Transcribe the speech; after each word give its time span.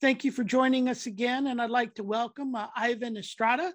Thank 0.00 0.24
you 0.24 0.30
for 0.30 0.44
joining 0.44 0.88
us 0.88 1.06
again. 1.06 1.48
And 1.48 1.60
I'd 1.60 1.70
like 1.70 1.96
to 1.96 2.04
welcome 2.04 2.54
uh, 2.54 2.68
Ivan 2.76 3.16
Estrada, 3.16 3.72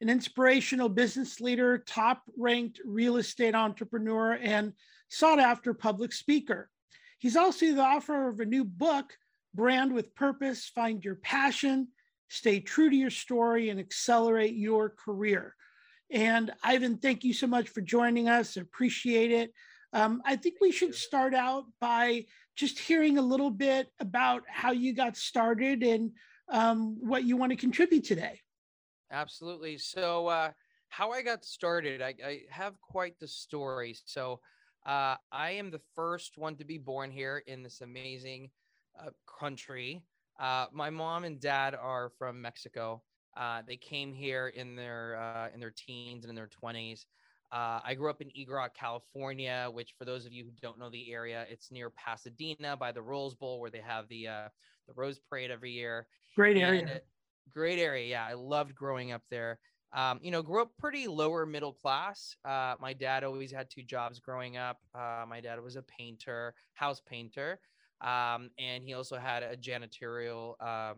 an 0.00 0.08
inspirational 0.08 0.88
business 0.88 1.42
leader, 1.42 1.76
top 1.86 2.22
ranked 2.38 2.80
real 2.86 3.18
estate 3.18 3.54
entrepreneur, 3.54 4.32
and 4.32 4.72
sought 5.10 5.38
after 5.38 5.74
public 5.74 6.14
speaker. 6.14 6.70
He's 7.18 7.36
also 7.36 7.66
the 7.66 7.82
author 7.82 8.30
of 8.30 8.40
a 8.40 8.46
new 8.46 8.64
book, 8.64 9.12
Brand 9.54 9.92
with 9.92 10.14
Purpose 10.14 10.70
Find 10.74 11.04
Your 11.04 11.16
Passion, 11.16 11.88
Stay 12.28 12.60
True 12.60 12.88
to 12.88 12.96
Your 12.96 13.10
Story, 13.10 13.68
and 13.68 13.78
Accelerate 13.78 14.54
Your 14.54 14.88
Career. 14.88 15.54
And 16.10 16.50
Ivan, 16.64 16.96
thank 16.96 17.24
you 17.24 17.34
so 17.34 17.46
much 17.46 17.68
for 17.68 17.82
joining 17.82 18.30
us. 18.30 18.56
Appreciate 18.56 19.32
it. 19.32 19.52
Um, 19.92 20.22
I 20.24 20.36
think 20.36 20.56
we 20.60 20.72
should 20.72 20.94
start 20.94 21.34
out 21.34 21.64
by 21.80 22.26
just 22.56 22.78
hearing 22.78 23.18
a 23.18 23.22
little 23.22 23.50
bit 23.50 23.88
about 24.00 24.42
how 24.48 24.72
you 24.72 24.94
got 24.94 25.16
started 25.16 25.82
and 25.82 26.10
um, 26.50 26.96
what 27.00 27.24
you 27.24 27.36
want 27.36 27.50
to 27.50 27.56
contribute 27.56 28.04
today. 28.04 28.40
Absolutely. 29.10 29.78
So, 29.78 30.26
uh, 30.26 30.50
how 30.90 31.12
I 31.12 31.22
got 31.22 31.44
started, 31.44 32.02
I, 32.02 32.14
I 32.24 32.40
have 32.50 32.80
quite 32.80 33.18
the 33.18 33.28
story. 33.28 33.96
So, 34.04 34.40
uh, 34.86 35.16
I 35.32 35.50
am 35.50 35.70
the 35.70 35.80
first 35.94 36.38
one 36.38 36.56
to 36.56 36.64
be 36.64 36.78
born 36.78 37.10
here 37.10 37.42
in 37.46 37.62
this 37.62 37.80
amazing 37.80 38.50
uh, 38.98 39.10
country. 39.26 40.02
Uh, 40.40 40.66
my 40.72 40.90
mom 40.90 41.24
and 41.24 41.40
dad 41.40 41.74
are 41.74 42.10
from 42.18 42.40
Mexico. 42.40 43.02
Uh, 43.36 43.62
they 43.66 43.76
came 43.76 44.12
here 44.12 44.48
in 44.48 44.76
their 44.76 45.16
uh, 45.16 45.48
in 45.54 45.60
their 45.60 45.74
teens 45.76 46.24
and 46.24 46.30
in 46.30 46.34
their 46.34 46.48
twenties. 46.48 47.06
Uh, 47.50 47.80
I 47.82 47.94
grew 47.94 48.10
up 48.10 48.20
in 48.20 48.36
Eagle 48.36 48.66
California, 48.74 49.68
which, 49.72 49.94
for 49.98 50.04
those 50.04 50.26
of 50.26 50.32
you 50.32 50.44
who 50.44 50.50
don't 50.60 50.78
know 50.78 50.90
the 50.90 51.12
area, 51.12 51.46
it's 51.48 51.70
near 51.70 51.90
Pasadena 51.90 52.76
by 52.76 52.92
the 52.92 53.00
Rose 53.00 53.34
Bowl, 53.34 53.60
where 53.60 53.70
they 53.70 53.80
have 53.80 54.06
the 54.08 54.28
uh, 54.28 54.48
the 54.86 54.92
Rose 54.94 55.18
Parade 55.18 55.50
every 55.50 55.70
year. 55.70 56.06
Great 56.36 56.58
area. 56.58 56.86
It, 56.86 57.06
great 57.52 57.78
area. 57.78 58.06
Yeah, 58.06 58.26
I 58.26 58.34
loved 58.34 58.74
growing 58.74 59.12
up 59.12 59.22
there. 59.30 59.58
Um, 59.94 60.20
you 60.22 60.30
know, 60.30 60.42
grew 60.42 60.60
up 60.60 60.72
pretty 60.78 61.06
lower 61.06 61.46
middle 61.46 61.72
class. 61.72 62.36
Uh, 62.44 62.74
my 62.78 62.92
dad 62.92 63.24
always 63.24 63.50
had 63.50 63.70
two 63.70 63.82
jobs 63.82 64.20
growing 64.20 64.58
up. 64.58 64.78
Uh, 64.94 65.24
my 65.26 65.40
dad 65.40 65.62
was 65.62 65.76
a 65.76 65.82
painter, 65.82 66.54
house 66.74 67.00
painter, 67.00 67.58
um, 68.02 68.50
and 68.58 68.84
he 68.84 68.92
also 68.92 69.16
had 69.16 69.42
a 69.42 69.56
janitorial 69.56 70.60
um, 70.60 70.96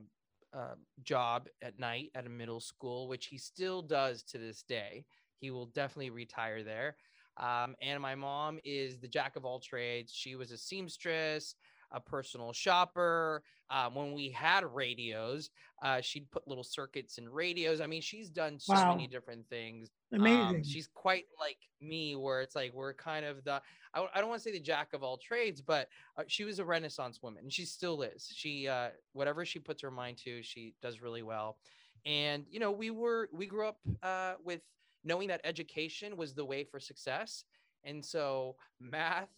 uh, 0.53 0.75
job 1.05 1.47
at 1.63 1.79
night 1.79 2.11
at 2.17 2.27
a 2.27 2.29
middle 2.29 2.59
school, 2.59 3.07
which 3.07 3.27
he 3.27 3.39
still 3.39 3.83
does 3.83 4.25
to 4.25 4.39
this 4.39 4.65
day 4.65 5.05
he 5.41 5.51
will 5.51 5.67
definitely 5.67 6.11
retire 6.11 6.63
there. 6.63 6.97
Um, 7.37 7.75
and 7.81 8.01
my 8.03 8.15
mom 8.15 8.59
is 8.65 8.99
the 8.99 9.09
jack 9.09 9.37
of 9.37 9.45
all 9.45 9.61
trades. 9.61 10.13
She 10.13 10.35
was 10.35 10.51
a 10.51 10.59
seamstress, 10.59 11.55
a 11.91 12.01
personal 12.01 12.53
shopper. 12.53 13.43
Um, 13.71 13.95
when 13.95 14.13
we 14.13 14.31
had 14.31 14.65
radios, 14.65 15.51
uh, 15.81 16.01
she'd 16.01 16.31
put 16.31 16.47
little 16.47 16.65
circuits 16.65 17.19
in 17.19 17.29
radios. 17.29 17.81
I 17.81 17.87
mean, 17.87 18.03
she's 18.03 18.29
done 18.29 18.59
so 18.59 18.75
wow. 18.75 18.95
many 18.95 19.07
different 19.07 19.49
things. 19.49 19.91
Amazing. 20.13 20.57
Um, 20.57 20.65
she's 20.65 20.89
quite 20.93 21.27
like 21.39 21.57
me, 21.81 22.17
where 22.17 22.43
it's 22.43 22.57
like 22.57 22.75
we're 22.75 22.95
kind 22.95 23.25
of 23.25 23.45
the, 23.45 23.63
I, 23.95 24.07
I 24.13 24.21
don't 24.21 24.29
want 24.29 24.43
to 24.43 24.45
say 24.49 24.53
the 24.53 24.61
jack 24.61 24.93
of 24.93 25.03
all 25.03 25.17
trades, 25.17 25.63
but 25.63 25.89
uh, 26.19 26.25
she 26.27 26.45
was 26.45 26.59
a 26.59 26.65
Renaissance 26.65 27.23
woman 27.23 27.45
and 27.45 27.53
she 27.53 27.65
still 27.65 28.03
is. 28.03 28.29
She, 28.35 28.67
uh, 28.67 28.89
whatever 29.13 29.45
she 29.45 29.61
puts 29.61 29.81
her 29.83 29.91
mind 29.91 30.19
to, 30.25 30.43
she 30.43 30.75
does 30.83 31.01
really 31.01 31.23
well. 31.23 31.57
And, 32.05 32.45
you 32.51 32.59
know, 32.59 32.73
we 32.73 32.91
were, 32.91 33.29
we 33.33 33.47
grew 33.47 33.69
up 33.69 33.79
uh, 34.03 34.35
with, 34.45 34.63
knowing 35.05 35.29
that 35.29 35.41
education 35.45 36.17
was 36.17 36.35
the 36.35 36.45
way 36.45 36.65
for 36.65 36.81
success. 36.81 37.45
And 37.85 38.05
so 38.05 38.57
math, 38.81 39.31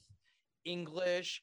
English, 0.65 1.43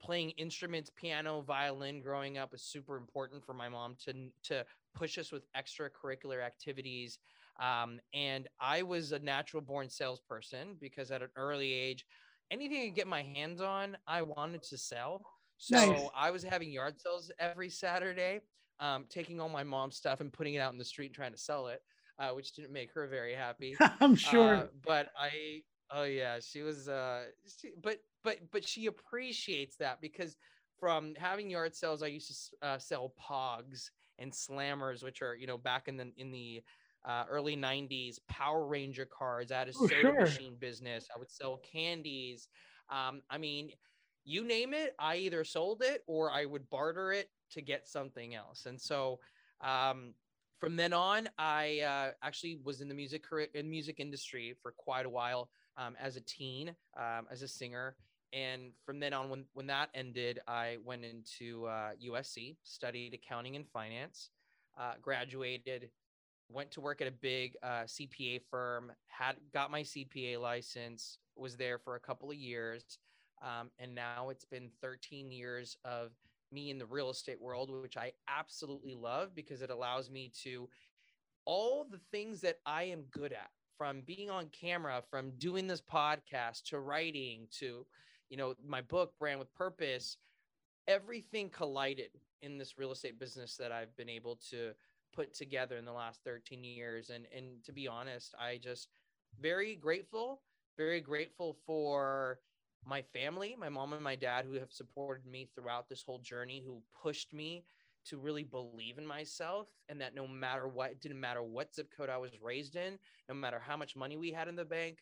playing 0.00 0.30
instruments, 0.30 0.90
piano, 0.94 1.42
violin 1.42 2.00
growing 2.00 2.38
up 2.38 2.52
was 2.52 2.62
super 2.62 2.96
important 2.96 3.44
for 3.44 3.52
my 3.52 3.68
mom 3.68 3.96
to 4.04 4.14
to 4.44 4.64
push 4.94 5.18
us 5.18 5.30
with 5.30 5.44
extracurricular 5.56 6.44
activities. 6.44 7.18
Um, 7.60 8.00
and 8.14 8.48
I 8.58 8.82
was 8.82 9.12
a 9.12 9.18
natural 9.18 9.62
born 9.62 9.90
salesperson 9.90 10.76
because 10.80 11.10
at 11.10 11.22
an 11.22 11.28
early 11.36 11.72
age, 11.72 12.06
anything 12.50 12.82
I 12.82 12.86
could 12.86 12.94
get 12.94 13.06
my 13.06 13.22
hands 13.22 13.60
on, 13.60 13.96
I 14.06 14.22
wanted 14.22 14.62
to 14.64 14.78
sell. 14.78 15.22
So 15.58 15.76
nice. 15.76 16.08
I 16.16 16.30
was 16.30 16.42
having 16.42 16.72
yard 16.72 16.98
sales 16.98 17.30
every 17.38 17.68
Saturday, 17.68 18.40
um, 18.80 19.04
taking 19.10 19.40
all 19.40 19.50
my 19.50 19.62
mom's 19.62 19.96
stuff 19.96 20.20
and 20.22 20.32
putting 20.32 20.54
it 20.54 20.60
out 20.60 20.72
in 20.72 20.78
the 20.78 20.84
street 20.84 21.06
and 21.06 21.14
trying 21.14 21.32
to 21.32 21.38
sell 21.38 21.66
it 21.66 21.82
uh, 22.20 22.30
which 22.30 22.52
didn't 22.52 22.72
make 22.72 22.92
her 22.92 23.06
very 23.06 23.34
happy. 23.34 23.76
I'm 24.00 24.14
sure. 24.14 24.54
Uh, 24.54 24.66
but 24.86 25.08
I, 25.18 25.62
oh 25.90 26.04
yeah, 26.04 26.38
she 26.40 26.62
was. 26.62 26.88
Uh, 26.88 27.24
she, 27.60 27.70
but 27.82 27.98
but 28.22 28.38
but 28.52 28.66
she 28.66 28.86
appreciates 28.86 29.76
that 29.76 30.00
because 30.00 30.36
from 30.78 31.14
having 31.16 31.50
yard 31.50 31.74
sales, 31.74 32.02
I 32.02 32.08
used 32.08 32.50
to 32.60 32.66
uh, 32.66 32.78
sell 32.78 33.14
Pogs 33.20 33.90
and 34.18 34.32
Slammers, 34.32 35.02
which 35.02 35.22
are 35.22 35.34
you 35.34 35.46
know 35.46 35.58
back 35.58 35.88
in 35.88 35.96
the 35.96 36.12
in 36.16 36.30
the 36.30 36.62
uh, 37.04 37.24
early 37.30 37.56
90s 37.56 38.18
power 38.28 38.66
ranger 38.66 39.06
cards 39.06 39.50
i 39.50 39.58
had 39.60 39.68
a 39.68 39.72
oh, 39.80 39.86
soda 39.86 40.00
sure. 40.02 40.20
machine 40.20 40.56
business 40.58 41.08
i 41.14 41.18
would 41.18 41.30
sell 41.30 41.58
candies 41.58 42.48
um, 42.90 43.22
i 43.30 43.38
mean 43.38 43.70
you 44.24 44.44
name 44.44 44.74
it 44.74 44.94
i 44.98 45.16
either 45.16 45.42
sold 45.42 45.82
it 45.82 46.02
or 46.06 46.30
i 46.30 46.44
would 46.44 46.68
barter 46.68 47.10
it 47.10 47.30
to 47.50 47.62
get 47.62 47.88
something 47.88 48.34
else 48.34 48.66
and 48.66 48.78
so 48.78 49.18
um, 49.62 50.14
from 50.60 50.76
then 50.76 50.92
on, 50.92 51.28
I 51.38 51.80
uh, 51.80 52.12
actually 52.22 52.60
was 52.62 52.82
in 52.82 52.88
the 52.88 52.94
music 52.94 53.24
career, 53.24 53.48
in 53.54 53.68
music 53.68 53.98
industry 53.98 54.54
for 54.62 54.72
quite 54.76 55.06
a 55.06 55.10
while 55.10 55.48
um, 55.76 55.96
as 55.98 56.16
a 56.16 56.20
teen, 56.20 56.74
um, 56.98 57.26
as 57.30 57.42
a 57.42 57.48
singer. 57.48 57.96
And 58.32 58.72
from 58.84 59.00
then 59.00 59.12
on, 59.12 59.30
when 59.30 59.46
when 59.54 59.66
that 59.66 59.88
ended, 59.94 60.38
I 60.46 60.76
went 60.84 61.04
into 61.04 61.66
uh, 61.66 61.92
USC, 62.06 62.56
studied 62.62 63.14
accounting 63.14 63.56
and 63.56 63.66
finance, 63.68 64.30
uh, 64.78 64.92
graduated, 65.02 65.90
went 66.48 66.70
to 66.72 66.80
work 66.80 67.00
at 67.00 67.08
a 67.08 67.12
big 67.12 67.56
uh, 67.62 67.84
CPA 67.84 68.42
firm, 68.50 68.92
had 69.08 69.36
got 69.52 69.70
my 69.70 69.82
CPA 69.82 70.40
license, 70.40 71.18
was 71.36 71.56
there 71.56 71.78
for 71.78 71.96
a 71.96 72.00
couple 72.00 72.30
of 72.30 72.36
years, 72.36 72.98
um, 73.42 73.70
and 73.78 73.94
now 73.94 74.28
it's 74.28 74.44
been 74.44 74.70
13 74.82 75.32
years 75.32 75.76
of 75.84 76.10
me 76.52 76.70
in 76.70 76.78
the 76.78 76.86
real 76.86 77.10
estate 77.10 77.40
world, 77.40 77.70
which 77.70 77.96
I 77.96 78.12
absolutely 78.28 78.94
love 78.94 79.34
because 79.34 79.62
it 79.62 79.70
allows 79.70 80.10
me 80.10 80.32
to 80.42 80.68
all 81.44 81.86
the 81.90 82.00
things 82.10 82.40
that 82.42 82.58
I 82.66 82.84
am 82.84 83.04
good 83.10 83.32
at 83.32 83.50
from 83.76 84.02
being 84.02 84.30
on 84.30 84.48
camera, 84.48 85.02
from 85.10 85.32
doing 85.38 85.66
this 85.66 85.80
podcast 85.80 86.64
to 86.64 86.80
writing 86.80 87.46
to, 87.58 87.86
you 88.28 88.36
know, 88.36 88.54
my 88.64 88.82
book, 88.82 89.14
Brand 89.18 89.38
with 89.38 89.52
Purpose, 89.54 90.18
everything 90.86 91.48
collided 91.48 92.10
in 92.42 92.58
this 92.58 92.78
real 92.78 92.92
estate 92.92 93.18
business 93.18 93.56
that 93.56 93.72
I've 93.72 93.96
been 93.96 94.08
able 94.08 94.38
to 94.50 94.72
put 95.14 95.34
together 95.34 95.76
in 95.76 95.84
the 95.84 95.92
last 95.92 96.20
13 96.24 96.62
years. 96.62 97.10
And, 97.10 97.26
and 97.34 97.64
to 97.64 97.72
be 97.72 97.88
honest, 97.88 98.34
I 98.38 98.58
just 98.62 98.88
very 99.40 99.76
grateful, 99.76 100.42
very 100.76 101.00
grateful 101.00 101.56
for 101.66 102.38
my 102.86 103.02
family, 103.02 103.56
my 103.58 103.68
mom 103.68 103.92
and 103.92 104.02
my 104.02 104.16
dad, 104.16 104.44
who 104.44 104.54
have 104.54 104.72
supported 104.72 105.26
me 105.26 105.48
throughout 105.54 105.88
this 105.88 106.02
whole 106.02 106.18
journey, 106.18 106.62
who 106.64 106.82
pushed 107.02 107.32
me 107.32 107.64
to 108.06 108.18
really 108.18 108.44
believe 108.44 108.98
in 108.98 109.06
myself 109.06 109.68
and 109.88 110.00
that 110.00 110.14
no 110.14 110.26
matter 110.26 110.66
what, 110.66 110.90
it 110.90 111.00
didn't 111.00 111.20
matter 111.20 111.42
what 111.42 111.74
zip 111.74 111.90
code 111.94 112.08
I 112.08 112.16
was 112.16 112.30
raised 112.42 112.76
in, 112.76 112.98
no 113.28 113.34
matter 113.34 113.60
how 113.64 113.76
much 113.76 113.96
money 113.96 114.16
we 114.16 114.32
had 114.32 114.48
in 114.48 114.56
the 114.56 114.64
bank, 114.64 114.98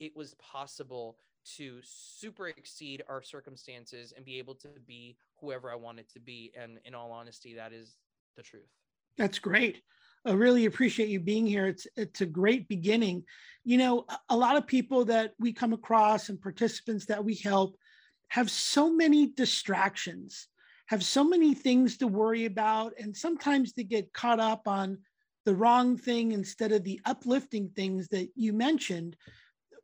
it 0.00 0.16
was 0.16 0.34
possible 0.34 1.18
to 1.56 1.78
super 1.82 2.48
exceed 2.48 3.02
our 3.08 3.22
circumstances 3.22 4.12
and 4.16 4.24
be 4.24 4.38
able 4.38 4.54
to 4.56 4.68
be 4.86 5.16
whoever 5.40 5.70
I 5.70 5.76
wanted 5.76 6.08
to 6.10 6.20
be. 6.20 6.52
And 6.58 6.78
in 6.84 6.94
all 6.94 7.10
honesty, 7.10 7.54
that 7.54 7.72
is 7.72 7.96
the 8.36 8.42
truth. 8.42 8.70
That's 9.16 9.38
great. 9.38 9.82
I 10.28 10.32
really 10.32 10.66
appreciate 10.66 11.08
you 11.08 11.20
being 11.20 11.46
here. 11.46 11.66
It's 11.66 11.86
it's 11.96 12.20
a 12.20 12.26
great 12.26 12.68
beginning. 12.68 13.24
You 13.64 13.78
know, 13.78 14.06
a 14.28 14.36
lot 14.36 14.56
of 14.56 14.66
people 14.66 15.06
that 15.06 15.32
we 15.38 15.54
come 15.54 15.72
across 15.72 16.28
and 16.28 16.40
participants 16.40 17.06
that 17.06 17.24
we 17.24 17.34
help 17.36 17.76
have 18.28 18.50
so 18.50 18.92
many 18.92 19.28
distractions, 19.28 20.48
have 20.86 21.02
so 21.02 21.24
many 21.24 21.54
things 21.54 21.96
to 21.98 22.06
worry 22.06 22.44
about, 22.44 22.92
and 23.00 23.16
sometimes 23.16 23.72
they 23.72 23.84
get 23.84 24.12
caught 24.12 24.38
up 24.38 24.68
on 24.68 24.98
the 25.46 25.54
wrong 25.54 25.96
thing 25.96 26.32
instead 26.32 26.72
of 26.72 26.84
the 26.84 27.00
uplifting 27.06 27.70
things 27.70 28.06
that 28.08 28.28
you 28.34 28.52
mentioned. 28.52 29.16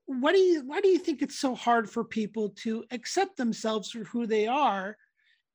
What 0.04 0.32
do 0.32 0.40
you 0.40 0.62
why 0.66 0.82
do 0.82 0.88
you 0.88 0.98
think 0.98 1.22
it's 1.22 1.38
so 1.38 1.54
hard 1.54 1.88
for 1.88 2.04
people 2.04 2.50
to 2.64 2.84
accept 2.90 3.38
themselves 3.38 3.90
for 3.90 4.04
who 4.04 4.26
they 4.26 4.46
are 4.46 4.98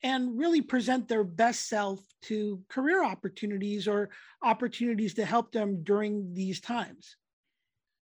and 0.03 0.37
really 0.37 0.61
present 0.61 1.07
their 1.07 1.23
best 1.23 1.67
self 1.67 1.99
to 2.23 2.61
career 2.69 3.03
opportunities 3.03 3.87
or 3.87 4.09
opportunities 4.43 5.13
to 5.15 5.25
help 5.25 5.51
them 5.51 5.83
during 5.83 6.33
these 6.33 6.59
times? 6.59 7.15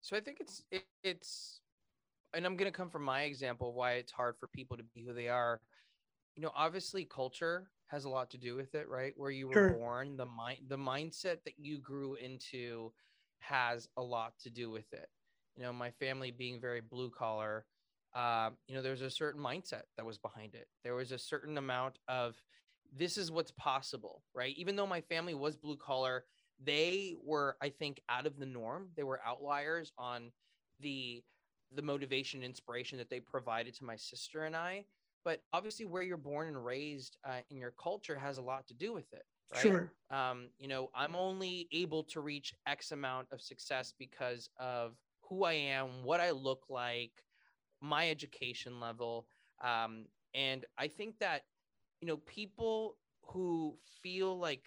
So 0.00 0.16
I 0.16 0.20
think 0.20 0.38
it's 0.40 0.62
it, 0.70 0.84
it's 1.02 1.60
and 2.34 2.44
I'm 2.44 2.56
going 2.56 2.70
to 2.70 2.76
come 2.76 2.90
from 2.90 3.04
my 3.04 3.22
example 3.22 3.72
why 3.72 3.92
it's 3.92 4.12
hard 4.12 4.36
for 4.38 4.48
people 4.48 4.76
to 4.76 4.82
be 4.94 5.04
who 5.04 5.14
they 5.14 5.28
are. 5.28 5.60
You 6.36 6.42
know, 6.42 6.50
obviously 6.54 7.04
culture 7.04 7.70
has 7.86 8.04
a 8.04 8.08
lot 8.08 8.30
to 8.30 8.38
do 8.38 8.56
with 8.56 8.74
it, 8.74 8.88
right? 8.88 9.12
Where 9.16 9.30
you 9.30 9.46
were 9.48 9.54
sure. 9.54 9.74
born, 9.74 10.16
the 10.16 10.26
mind 10.26 10.58
the 10.68 10.76
mindset 10.76 11.38
that 11.44 11.54
you 11.58 11.78
grew 11.78 12.16
into 12.16 12.92
has 13.38 13.88
a 13.96 14.02
lot 14.02 14.34
to 14.40 14.50
do 14.50 14.70
with 14.70 14.92
it. 14.92 15.08
You 15.56 15.62
know, 15.62 15.72
my 15.72 15.90
family 15.92 16.30
being 16.30 16.60
very 16.60 16.80
blue 16.80 17.10
collar, 17.10 17.64
uh, 18.14 18.50
you 18.68 18.74
know, 18.74 18.82
there's 18.82 19.02
a 19.02 19.10
certain 19.10 19.42
mindset 19.42 19.82
that 19.96 20.06
was 20.06 20.18
behind 20.18 20.54
it. 20.54 20.68
There 20.82 20.94
was 20.94 21.12
a 21.12 21.18
certain 21.18 21.58
amount 21.58 21.98
of 22.08 22.40
this 22.96 23.18
is 23.18 23.30
what's 23.30 23.50
possible, 23.52 24.22
right? 24.34 24.54
Even 24.56 24.76
though 24.76 24.86
my 24.86 25.00
family 25.00 25.34
was 25.34 25.56
blue 25.56 25.76
collar, 25.76 26.24
they 26.62 27.16
were, 27.24 27.56
I 27.60 27.70
think, 27.70 28.00
out 28.08 28.26
of 28.26 28.38
the 28.38 28.46
norm. 28.46 28.88
They 28.96 29.02
were 29.02 29.20
outliers 29.26 29.92
on 29.98 30.30
the 30.80 31.22
the 31.74 31.82
motivation, 31.82 32.44
inspiration 32.44 32.98
that 32.98 33.10
they 33.10 33.18
provided 33.18 33.74
to 33.74 33.84
my 33.84 33.96
sister 33.96 34.44
and 34.44 34.54
I. 34.54 34.84
But 35.24 35.42
obviously, 35.52 35.86
where 35.86 36.02
you're 36.02 36.16
born 36.16 36.48
and 36.48 36.64
raised 36.64 37.16
uh, 37.24 37.40
in 37.50 37.58
your 37.58 37.72
culture 37.72 38.16
has 38.18 38.38
a 38.38 38.42
lot 38.42 38.68
to 38.68 38.74
do 38.74 38.92
with 38.92 39.12
it. 39.12 39.24
Right? 39.52 39.62
Sure. 39.62 39.92
Um, 40.10 40.48
you 40.58 40.68
know, 40.68 40.90
I'm 40.94 41.16
only 41.16 41.68
able 41.72 42.04
to 42.04 42.20
reach 42.20 42.54
X 42.66 42.92
amount 42.92 43.28
of 43.32 43.40
success 43.40 43.92
because 43.98 44.48
of 44.58 44.94
who 45.28 45.44
I 45.44 45.54
am, 45.54 45.88
what 46.04 46.20
I 46.20 46.30
look 46.30 46.64
like, 46.68 47.12
my 47.80 48.10
education 48.10 48.80
level. 48.80 49.26
Um, 49.62 50.06
and 50.34 50.64
I 50.78 50.88
think 50.88 51.18
that, 51.20 51.42
you 52.00 52.08
know, 52.08 52.16
people 52.18 52.96
who 53.22 53.76
feel 54.02 54.38
like 54.38 54.64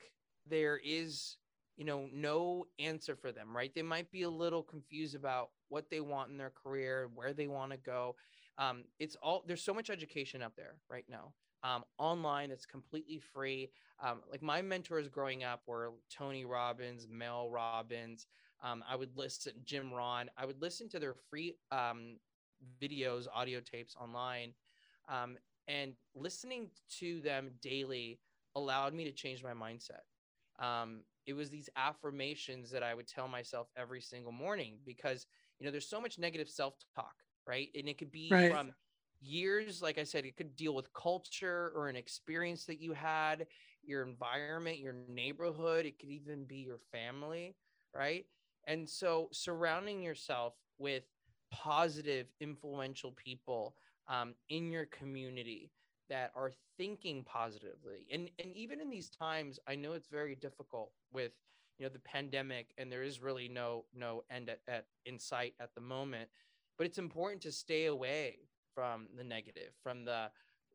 there 0.50 0.80
is, 0.84 1.38
you 1.76 1.86
know, 1.86 2.08
no 2.14 2.66
answer 2.80 3.16
for 3.16 3.32
them, 3.32 3.56
right? 3.56 3.74
They 3.74 3.82
might 3.84 4.12
be 4.12 4.24
a 4.24 4.30
little 4.30 4.64
confused 4.64 5.16
about 5.16 5.50
what 5.70 5.90
they 5.90 6.00
want 6.00 6.32
in 6.32 6.38
their 6.38 6.52
career, 6.52 7.10
where 7.14 7.34
they 7.34 7.48
want 7.48 7.72
to 7.72 7.78
go. 7.78 8.16
Um, 8.58 8.86
it's 9.00 9.16
all 9.22 9.44
there's 9.46 9.64
so 9.64 9.74
much 9.74 9.90
education 9.90 10.42
out 10.42 10.56
there 10.56 10.76
right 10.90 11.06
now. 11.10 11.34
Um, 11.64 11.84
online, 11.98 12.52
it's 12.52 12.66
completely 12.66 13.20
free. 13.20 13.70
Um, 14.02 14.22
like 14.32 14.42
my 14.42 14.62
mentors 14.62 15.08
growing 15.10 15.44
up 15.44 15.62
were 15.68 15.94
Tony 16.10 16.46
Robbins, 16.46 17.08
Mel 17.10 17.50
Robbins. 17.50 18.28
Um, 18.64 18.84
I 18.90 18.96
would 18.96 19.16
listen 19.16 19.54
Jim 19.64 19.92
Rohn. 19.94 20.30
I 20.38 20.46
would 20.46 20.62
listen 20.62 20.88
to 20.90 21.00
their 21.00 21.16
free 21.30 21.56
um, 21.72 22.18
videos, 22.82 23.28
audio 23.34 23.60
tapes 23.62 23.96
online. 23.96 24.54
Um, 25.08 25.38
and 25.68 25.94
listening 26.16 26.72
to 27.00 27.22
them 27.22 27.52
daily 27.62 28.22
allowed 28.56 28.94
me 28.94 29.04
to 29.06 29.12
change 29.12 29.44
my 29.44 29.54
mindset. 29.54 30.02
Um, 30.60 31.04
it 31.26 31.34
was 31.34 31.50
these 31.50 31.70
affirmations 31.76 32.72
that 32.72 32.84
I 32.84 32.94
would 32.94 33.08
tell 33.08 33.28
myself 33.28 33.70
every 33.76 34.02
single 34.02 34.32
morning 34.32 34.80
because, 34.86 35.26
you 35.60 35.66
know, 35.66 35.72
there's 35.72 35.90
so 35.90 36.02
much 36.02 36.18
negative 36.18 36.50
self 36.50 36.76
talk, 36.96 37.16
right? 37.46 37.70
And 37.76 37.88
it 37.90 37.98
could 37.98 38.12
be 38.12 38.38
right. 38.40 38.48
from 38.48 38.74
years, 39.20 39.82
like 39.82 39.98
I 39.98 40.04
said, 40.04 40.26
it 40.26 40.38
could 40.38 40.56
deal 40.56 40.74
with 40.74 40.94
culture 40.94 41.72
or 41.76 41.90
an 41.90 41.96
experience 41.96 42.66
that 42.66 42.80
you 42.82 42.94
had, 42.94 43.48
your 43.84 44.04
environment, 44.04 44.80
your 44.80 44.94
neighborhood. 44.94 45.86
It 45.86 46.00
could 46.00 46.10
even 46.10 46.46
be 46.46 46.58
your 46.58 46.80
family, 46.92 47.56
right? 47.94 48.26
And 48.66 48.90
so 48.90 49.30
surrounding 49.32 50.02
yourself 50.02 50.56
with 50.78 51.04
positive, 51.64 52.28
influential 52.40 53.12
people 53.12 53.76
um, 54.08 54.34
in 54.50 54.72
your 54.72 54.86
community 54.86 55.72
that 56.10 56.32
are 56.36 56.52
thinking 56.78 57.24
positively. 57.24 58.06
And 58.12 58.30
and 58.40 58.56
even 58.56 58.80
in 58.80 58.90
these 58.90 59.10
times, 59.10 59.60
I 59.68 59.76
know 59.76 59.94
it's 59.94 60.08
very 60.08 60.36
difficult 60.36 60.92
with 61.12 61.32
you 61.78 61.86
know 61.86 61.92
the 61.92 62.00
pandemic, 62.00 62.68
and 62.78 62.92
there 62.92 63.04
is 63.04 63.22
really 63.22 63.48
no 63.48 63.86
no 63.94 64.24
end 64.30 64.50
at, 64.50 64.60
at 64.68 64.86
in 65.06 65.20
sight 65.20 65.56
at 65.60 65.74
the 65.76 65.82
moment. 65.82 66.30
But 66.78 66.88
it's 66.88 67.00
important 67.00 67.42
to 67.42 67.52
stay 67.52 67.86
away 67.86 68.38
from 68.76 69.08
the 69.18 69.24
negative, 69.24 69.74
from 69.82 70.06
the 70.06 70.30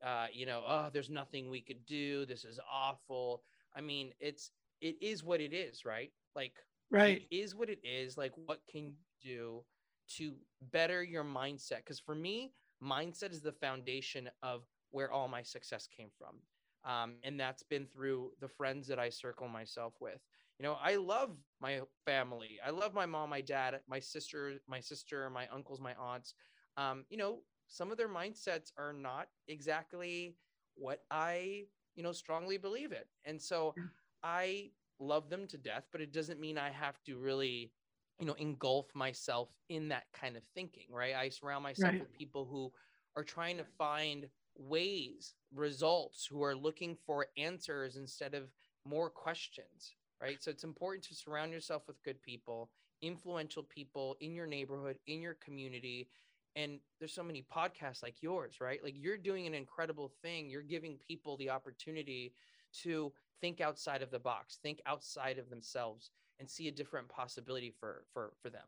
uh, 0.05 0.27
you 0.33 0.47
know, 0.47 0.63
oh, 0.67 0.89
there's 0.93 1.11
nothing 1.11 1.49
we 1.49 1.61
could 1.61 1.87
do. 1.87 2.27
This 2.27 2.45
is 2.45 2.59
awful. 2.71 3.43
I 3.77 3.81
mean, 3.81 4.13
it's 4.19 4.51
it 4.81 4.97
is 5.01 5.23
what 5.23 5.41
it 5.41 5.53
is, 5.53 5.85
right? 5.85 6.11
Like, 6.35 6.55
right, 6.91 7.23
it 7.31 7.35
is 7.35 7.55
what 7.55 7.71
it 7.71 7.79
is. 7.85 8.19
Like, 8.19 8.33
what 8.47 8.61
can 8.71 8.87
you 8.87 8.95
do 9.23 9.65
to 10.17 10.35
better 10.73 11.03
your 11.03 11.25
mindset 11.25 11.79
because 11.79 11.99
for 12.01 12.15
me 12.15 12.53
mindset 12.83 13.33
is 13.33 13.41
the 13.43 13.53
foundation 13.53 14.29
of 14.43 14.63
where 14.91 15.11
all 15.13 15.29
my 15.29 15.43
success 15.43 15.87
came 15.87 16.09
from. 16.17 16.37
Um, 16.85 17.15
and 17.23 17.39
that's 17.39 17.63
been 17.63 17.87
through 17.87 18.33
the 18.41 18.49
friends 18.49 18.87
that 18.89 18.99
i 18.99 19.09
circle 19.09 19.49
myself 19.49 19.95
with. 20.01 20.21
You 20.59 20.65
know 20.65 20.77
i 20.83 20.97
love 20.97 21.31
my 21.61 21.81
family. 22.05 22.59
I 22.65 22.71
love 22.71 22.95
my 22.95 23.07
mom 23.07 23.31
my 23.31 23.41
dad 23.41 23.81
my 23.89 23.99
sister 24.01 24.55
my 24.69 24.81
sister 24.81 25.29
my 25.31 25.47
uncles 25.53 25.81
my 25.81 25.95
aunts. 25.95 26.35
Um, 26.77 27.05
you 27.11 27.17
know 27.17 27.41
some 27.69 27.91
of 27.91 27.97
their 27.97 28.09
mindsets 28.09 28.73
are 28.79 28.93
not 28.93 29.29
exactly 29.49 30.37
what 30.75 31.01
i 31.11 31.65
you 31.95 32.03
know 32.03 32.13
strongly 32.13 32.59
believe 32.59 32.93
in. 32.93 33.05
And 33.25 33.41
so 33.41 33.77
i 34.23 34.71
love 34.99 35.29
them 35.31 35.47
to 35.49 35.59
death 35.59 35.87
but 35.93 36.01
it 36.01 36.13
doesn't 36.13 36.41
mean 36.41 36.57
i 36.59 36.71
have 36.71 37.03
to 37.03 37.19
really 37.19 37.73
you 38.23 38.29
know 38.29 38.35
engulf 38.35 38.87
myself 38.95 39.49
in 39.69 39.89
that 39.89 40.05
kind 40.13 40.37
of 40.37 40.45
thinking 40.55 40.87
right? 40.93 41.17
I 41.17 41.29
surround 41.29 41.65
myself 41.65 41.91
right. 41.91 42.01
with 42.01 42.17
people 42.17 42.47
who 42.49 42.73
are 43.17 43.25
trying 43.25 43.57
to 43.57 43.65
find 43.77 44.29
ways 44.57 45.35
results 45.53 46.25
who 46.25 46.45
are 46.45 46.55
looking 46.55 46.97
for 47.05 47.27
answers 47.37 47.97
instead 47.97 48.35
of 48.35 48.45
more 48.87 49.11
questions 49.11 49.97
right? 50.23 50.41
So 50.41 50.53
it's 50.53 50.63
important 50.63 51.03
to 51.07 51.17
surround 51.17 51.51
yourself 51.51 51.83
with 51.89 52.01
good 52.05 52.23
people 52.23 52.71
influential 53.03 53.65
people 53.65 54.17
in 54.21 54.37
your 54.37 54.47
neighborhood 54.47 54.99
in 55.09 55.21
your 55.21 55.35
community 55.45 56.09
and 56.55 56.79
there's 57.01 57.13
so 57.13 57.25
many 57.25 57.45
podcasts 57.53 58.05
like 58.05 58.23
yours 58.23 58.59
right? 58.61 58.85
Like 58.85 58.95
you're 58.97 59.17
doing 59.17 59.49
an 59.49 59.55
incredible 59.55 60.13
thing. 60.23 60.49
You're 60.49 60.63
giving 60.63 60.97
people 61.09 61.37
the 61.39 61.51
opportunity 61.51 62.35
to 62.85 63.13
think 63.41 63.61
outside 63.61 64.01
of 64.01 64.13
the 64.13 64.21
box 64.21 64.61
think 64.63 64.81
outside 64.87 65.39
of 65.39 65.51
themselves 65.51 66.13
and 66.39 66.51
see 66.51 66.69
a 66.69 66.73
different 66.73 67.09
possibility 67.09 67.73
for 67.79 68.05
for 68.13 68.33
for 68.43 68.51
them. 68.51 68.67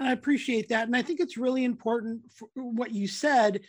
I 0.00 0.12
appreciate 0.12 0.68
that 0.68 0.86
and 0.86 0.96
i 0.96 1.02
think 1.02 1.20
it's 1.20 1.36
really 1.36 1.64
important 1.64 2.22
for 2.32 2.48
what 2.54 2.92
you 2.92 3.08
said 3.08 3.60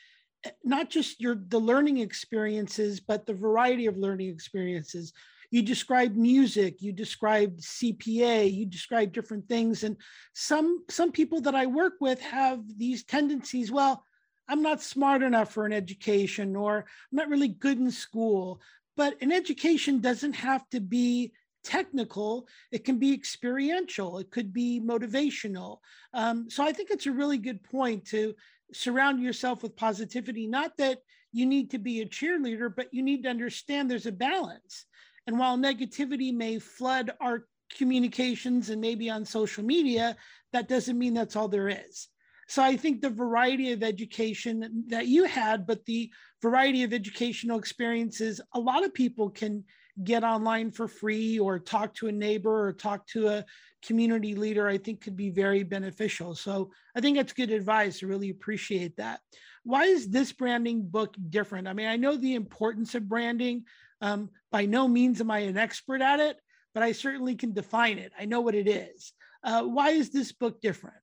eh, 0.45 0.51
not 0.63 0.89
just 0.89 1.21
your 1.21 1.35
the 1.47 1.59
learning 1.59 1.99
experiences 1.99 2.99
but 2.99 3.25
the 3.25 3.33
variety 3.33 3.85
of 3.85 3.97
learning 3.97 4.29
experiences. 4.29 5.13
You 5.51 5.63
described 5.63 6.15
music 6.15 6.81
you 6.81 6.91
described 6.91 7.61
cpa 7.61 8.53
you 8.53 8.65
described 8.67 9.13
different 9.13 9.47
things 9.47 9.83
and 9.83 9.97
some 10.33 10.83
some 10.89 11.11
people 11.11 11.41
that 11.41 11.55
i 11.55 11.65
work 11.65 11.93
with 11.99 12.21
have 12.21 12.59
these 12.77 13.03
tendencies 13.03 13.71
well 13.71 14.03
i'm 14.47 14.61
not 14.61 14.79
smart 14.79 15.23
enough 15.23 15.51
for 15.51 15.65
an 15.65 15.73
education 15.73 16.55
or 16.55 16.77
i'm 16.77 17.15
not 17.15 17.29
really 17.29 17.47
good 17.47 17.79
in 17.79 17.89
school 17.89 18.61
but 18.95 19.15
an 19.21 19.31
education 19.31 20.01
doesn't 20.01 20.33
have 20.33 20.69
to 20.69 20.81
be 20.81 21.31
technical, 21.63 22.47
it 22.71 22.85
can 22.85 22.97
be 22.97 23.13
experiential, 23.13 24.19
it 24.19 24.31
could 24.31 24.53
be 24.53 24.81
motivational. 24.83 25.79
Um, 26.13 26.49
so 26.49 26.63
I 26.63 26.71
think 26.71 26.89
it's 26.91 27.07
a 27.07 27.11
really 27.11 27.37
good 27.37 27.63
point 27.63 28.05
to 28.07 28.33
surround 28.73 29.21
yourself 29.21 29.63
with 29.63 29.75
positivity. 29.75 30.47
Not 30.47 30.77
that 30.77 30.99
you 31.31 31.45
need 31.45 31.71
to 31.71 31.77
be 31.77 32.01
a 32.01 32.05
cheerleader, 32.05 32.73
but 32.75 32.87
you 32.91 33.03
need 33.03 33.23
to 33.23 33.29
understand 33.29 33.89
there's 33.89 34.05
a 34.05 34.11
balance. 34.11 34.85
And 35.27 35.37
while 35.37 35.57
negativity 35.57 36.33
may 36.33 36.59
flood 36.59 37.11
our 37.21 37.45
communications 37.77 38.69
and 38.69 38.81
maybe 38.81 39.09
on 39.09 39.25
social 39.25 39.63
media, 39.63 40.15
that 40.53 40.67
doesn't 40.67 40.97
mean 40.97 41.13
that's 41.13 41.35
all 41.35 41.47
there 41.47 41.69
is. 41.69 42.07
So 42.47 42.63
I 42.63 42.77
think 42.77 43.01
the 43.01 43.11
variety 43.11 43.71
of 43.73 43.83
education 43.83 44.85
that 44.87 45.05
you 45.05 45.25
had, 45.25 45.67
but 45.67 45.85
the 45.85 46.09
variety 46.41 46.81
of 46.81 46.93
educational 46.93 47.59
experiences, 47.59 48.41
a 48.55 48.59
lot 48.59 48.83
of 48.83 48.91
people 48.91 49.29
can 49.29 49.63
get 50.03 50.23
online 50.23 50.71
for 50.71 50.87
free 50.87 51.39
or 51.39 51.59
talk 51.59 51.93
to 51.95 52.07
a 52.07 52.11
neighbor 52.11 52.67
or 52.67 52.73
talk 52.73 53.05
to 53.07 53.27
a 53.27 53.45
community 53.85 54.35
leader, 54.35 54.67
I 54.67 54.77
think 54.77 55.01
could 55.01 55.15
be 55.15 55.29
very 55.29 55.63
beneficial. 55.63 56.35
So 56.35 56.71
I 56.95 57.01
think 57.01 57.17
that's 57.17 57.33
good 57.33 57.51
advice. 57.51 58.03
I 58.03 58.07
really 58.07 58.29
appreciate 58.29 58.97
that. 58.97 59.19
Why 59.63 59.83
is 59.85 60.09
this 60.09 60.31
branding 60.31 60.87
book 60.87 61.15
different? 61.29 61.67
I 61.67 61.73
mean, 61.73 61.87
I 61.87 61.95
know 61.95 62.15
the 62.15 62.35
importance 62.35 62.95
of 62.95 63.09
branding. 63.09 63.65
Um, 64.01 64.29
by 64.51 64.65
no 64.65 64.87
means 64.87 65.19
am 65.19 65.29
I 65.29 65.39
an 65.39 65.57
expert 65.57 66.01
at 66.01 66.21
it, 66.21 66.37
but 66.73 66.83
I 66.83 66.93
certainly 66.93 67.35
can 67.35 67.53
define 67.53 67.97
it. 67.97 68.13
I 68.17 68.25
know 68.25 68.39
what 68.39 68.55
it 68.55 68.67
is. 68.67 69.11
Uh, 69.43 69.63
why 69.63 69.89
is 69.89 70.09
this 70.09 70.31
book 70.31 70.61
different? 70.61 70.95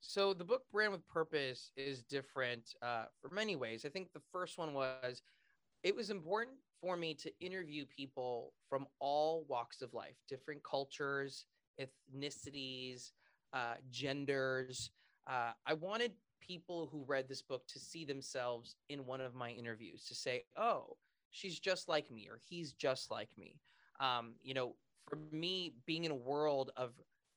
So 0.00 0.32
the 0.32 0.44
book 0.44 0.62
Brand 0.72 0.92
with 0.92 1.06
Purpose 1.08 1.72
is 1.76 2.02
different 2.04 2.74
uh, 2.80 3.04
for 3.20 3.28
many 3.34 3.56
ways. 3.56 3.84
I 3.84 3.88
think 3.88 4.12
the 4.12 4.22
first 4.32 4.56
one 4.56 4.72
was 4.72 5.20
it 5.86 5.94
was 5.94 6.10
important 6.10 6.56
for 6.80 6.96
me 6.96 7.14
to 7.14 7.30
interview 7.38 7.84
people 7.86 8.52
from 8.68 8.88
all 8.98 9.46
walks 9.48 9.82
of 9.82 9.94
life, 9.94 10.16
different 10.28 10.60
cultures, 10.64 11.46
ethnicities, 11.80 13.12
uh, 13.52 13.74
genders. 13.92 14.90
Uh, 15.30 15.52
I 15.64 15.74
wanted 15.74 16.10
people 16.40 16.88
who 16.90 17.04
read 17.06 17.28
this 17.28 17.40
book 17.40 17.62
to 17.68 17.78
see 17.78 18.04
themselves 18.04 18.74
in 18.88 19.06
one 19.06 19.20
of 19.20 19.36
my 19.36 19.50
interviews 19.50 20.04
to 20.06 20.14
say, 20.16 20.42
oh, 20.56 20.96
she's 21.30 21.60
just 21.60 21.88
like 21.88 22.10
me 22.10 22.26
or 22.28 22.40
he's 22.48 22.72
just 22.72 23.12
like 23.12 23.30
me. 23.38 23.60
Um, 24.00 24.34
you 24.42 24.54
know, 24.54 24.74
for 25.08 25.20
me, 25.30 25.74
being 25.86 26.02
in 26.02 26.10
a 26.10 26.16
world 26.16 26.72
of 26.76 26.94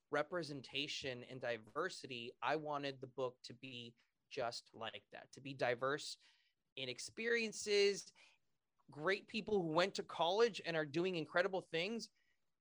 representation 0.10 1.24
and 1.30 1.40
diversity, 1.40 2.32
I 2.42 2.56
wanted 2.56 2.96
the 3.00 3.08
book 3.16 3.36
to 3.44 3.54
be 3.54 3.94
just 4.32 4.72
like 4.74 5.04
that, 5.12 5.28
to 5.34 5.40
be 5.40 5.54
diverse 5.54 6.18
in 6.78 6.90
experiences, 6.90 8.12
great 8.92 9.28
people 9.28 9.62
who 9.62 9.68
went 9.68 9.94
to 9.96 10.04
college 10.04 10.62
and 10.66 10.76
are 10.76 10.86
doing 10.86 11.16
incredible 11.16 11.62
things, 11.62 12.10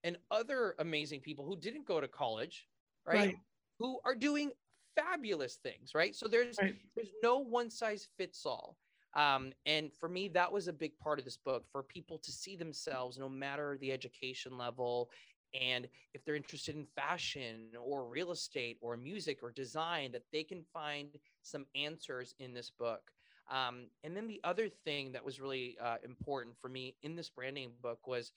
and 0.04 0.16
other 0.30 0.75
amazing 0.78 1.20
people 1.20 1.44
who 1.44 1.56
didn't 1.56 1.87
go 1.87 2.00
to 2.00 2.08
college, 2.08 2.68
right? 3.06 3.16
right. 3.16 3.37
Who 3.78 3.99
are 4.04 4.14
doing 4.14 4.50
fabulous 4.97 5.56
things, 5.56 5.94
right? 5.94 6.14
So 6.14 6.28
there's 6.28 6.56
right. 6.61 6.75
there's 6.94 7.12
no 7.23 7.38
one 7.38 7.70
size 7.70 8.08
fits 8.16 8.44
all. 8.47 8.76
Um, 9.14 9.52
and 9.66 9.92
for 9.92 10.08
me, 10.08 10.28
that 10.28 10.52
was 10.52 10.68
a 10.68 10.73
big 10.73 10.97
part 10.99 11.18
of 11.18 11.25
this 11.25 11.37
book 11.37 11.64
for 11.73 11.82
people 11.82 12.18
to 12.18 12.30
see 12.30 12.56
themselves, 12.56 13.18
no 13.18 13.28
matter 13.28 13.78
the 13.80 13.90
education 13.90 14.58
level, 14.58 15.11
and 15.58 15.88
if 16.14 16.25
they're 16.25 16.37
interested 16.37 16.76
in 16.76 16.85
fashion 16.85 17.68
or 17.80 18.04
real 18.04 18.32
estate 18.32 18.78
or 18.80 18.97
music 18.97 19.38
or 19.42 19.50
design, 19.50 20.12
that 20.12 20.25
they 20.32 20.42
can 20.42 20.62
find 20.73 21.08
some 21.42 21.64
answers 21.75 22.35
in 22.38 22.52
this 22.52 22.70
book. 22.70 23.11
Um, 23.50 23.87
and 24.05 24.17
then 24.17 24.26
the 24.26 24.40
other 24.45 24.69
thing 24.69 25.12
that 25.12 25.25
was 25.25 25.40
really 25.40 25.76
uh, 25.83 25.97
important 26.05 26.57
for 26.61 26.69
me 26.69 26.95
in 27.02 27.17
this 27.17 27.31
branding 27.31 27.71
book 27.83 28.07
was 28.07 28.33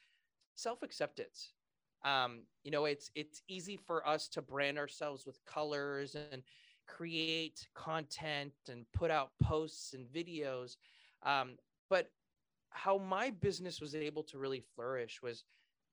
self 0.56 0.84
acceptance. 0.84 1.54
Um, 2.04 2.42
you 2.64 2.72
know, 2.72 2.86
it's 2.86 3.12
it's 3.16 3.42
easy 3.48 3.78
for 3.78 4.08
us 4.08 4.28
to 4.30 4.42
brand 4.42 4.78
ourselves 4.78 5.26
with 5.26 5.44
colors 5.46 6.16
and 6.16 6.44
create 6.88 7.68
content 7.76 8.54
and 8.70 8.86
put 8.94 9.12
out 9.12 9.32
posts 9.42 9.94
and 9.94 10.08
videos. 10.08 10.78
Um, 11.24 11.58
but 11.90 12.10
how 12.72 12.98
my 12.98 13.30
business 13.30 13.82
was 13.82 13.96
able 13.96 14.24
to 14.24 14.40
really 14.40 14.64
flourish 14.76 15.22
was 15.22 15.44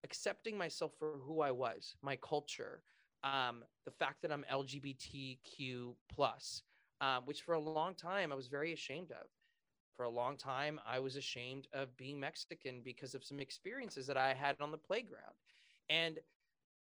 accepting 0.05 0.57
myself 0.57 0.93
for 0.99 1.19
who 1.27 1.41
I 1.41 1.51
was, 1.51 1.97
my 2.03 2.17
culture, 2.17 2.83
um, 3.25 3.65
the 3.85 3.91
fact 3.91 4.23
that 4.23 4.33
I'm 4.33 4.45
LGBTQ 4.51 5.95
plus, 6.15 6.63
uh, 7.01 7.21
which 7.25 7.43
for 7.43 7.55
a 7.55 7.61
long 7.61 7.95
time 7.95 8.33
I 8.33 8.35
was 8.35 8.49
very 8.49 8.73
ashamed 8.73 9.11
of. 9.13 9.27
For 9.97 10.05
a 10.05 10.11
long 10.11 10.37
time, 10.37 10.81
I 10.87 11.01
was 11.01 11.17
ashamed 11.17 11.67
of 11.73 11.97
being 11.97 12.21
Mexican 12.21 12.83
because 12.85 13.15
of 13.15 13.25
some 13.25 13.41
experiences 13.41 14.07
that 14.07 14.17
I 14.17 14.33
had 14.33 14.55
on 14.61 14.71
the 14.71 14.79
playground. 14.79 15.35
And 15.91 16.21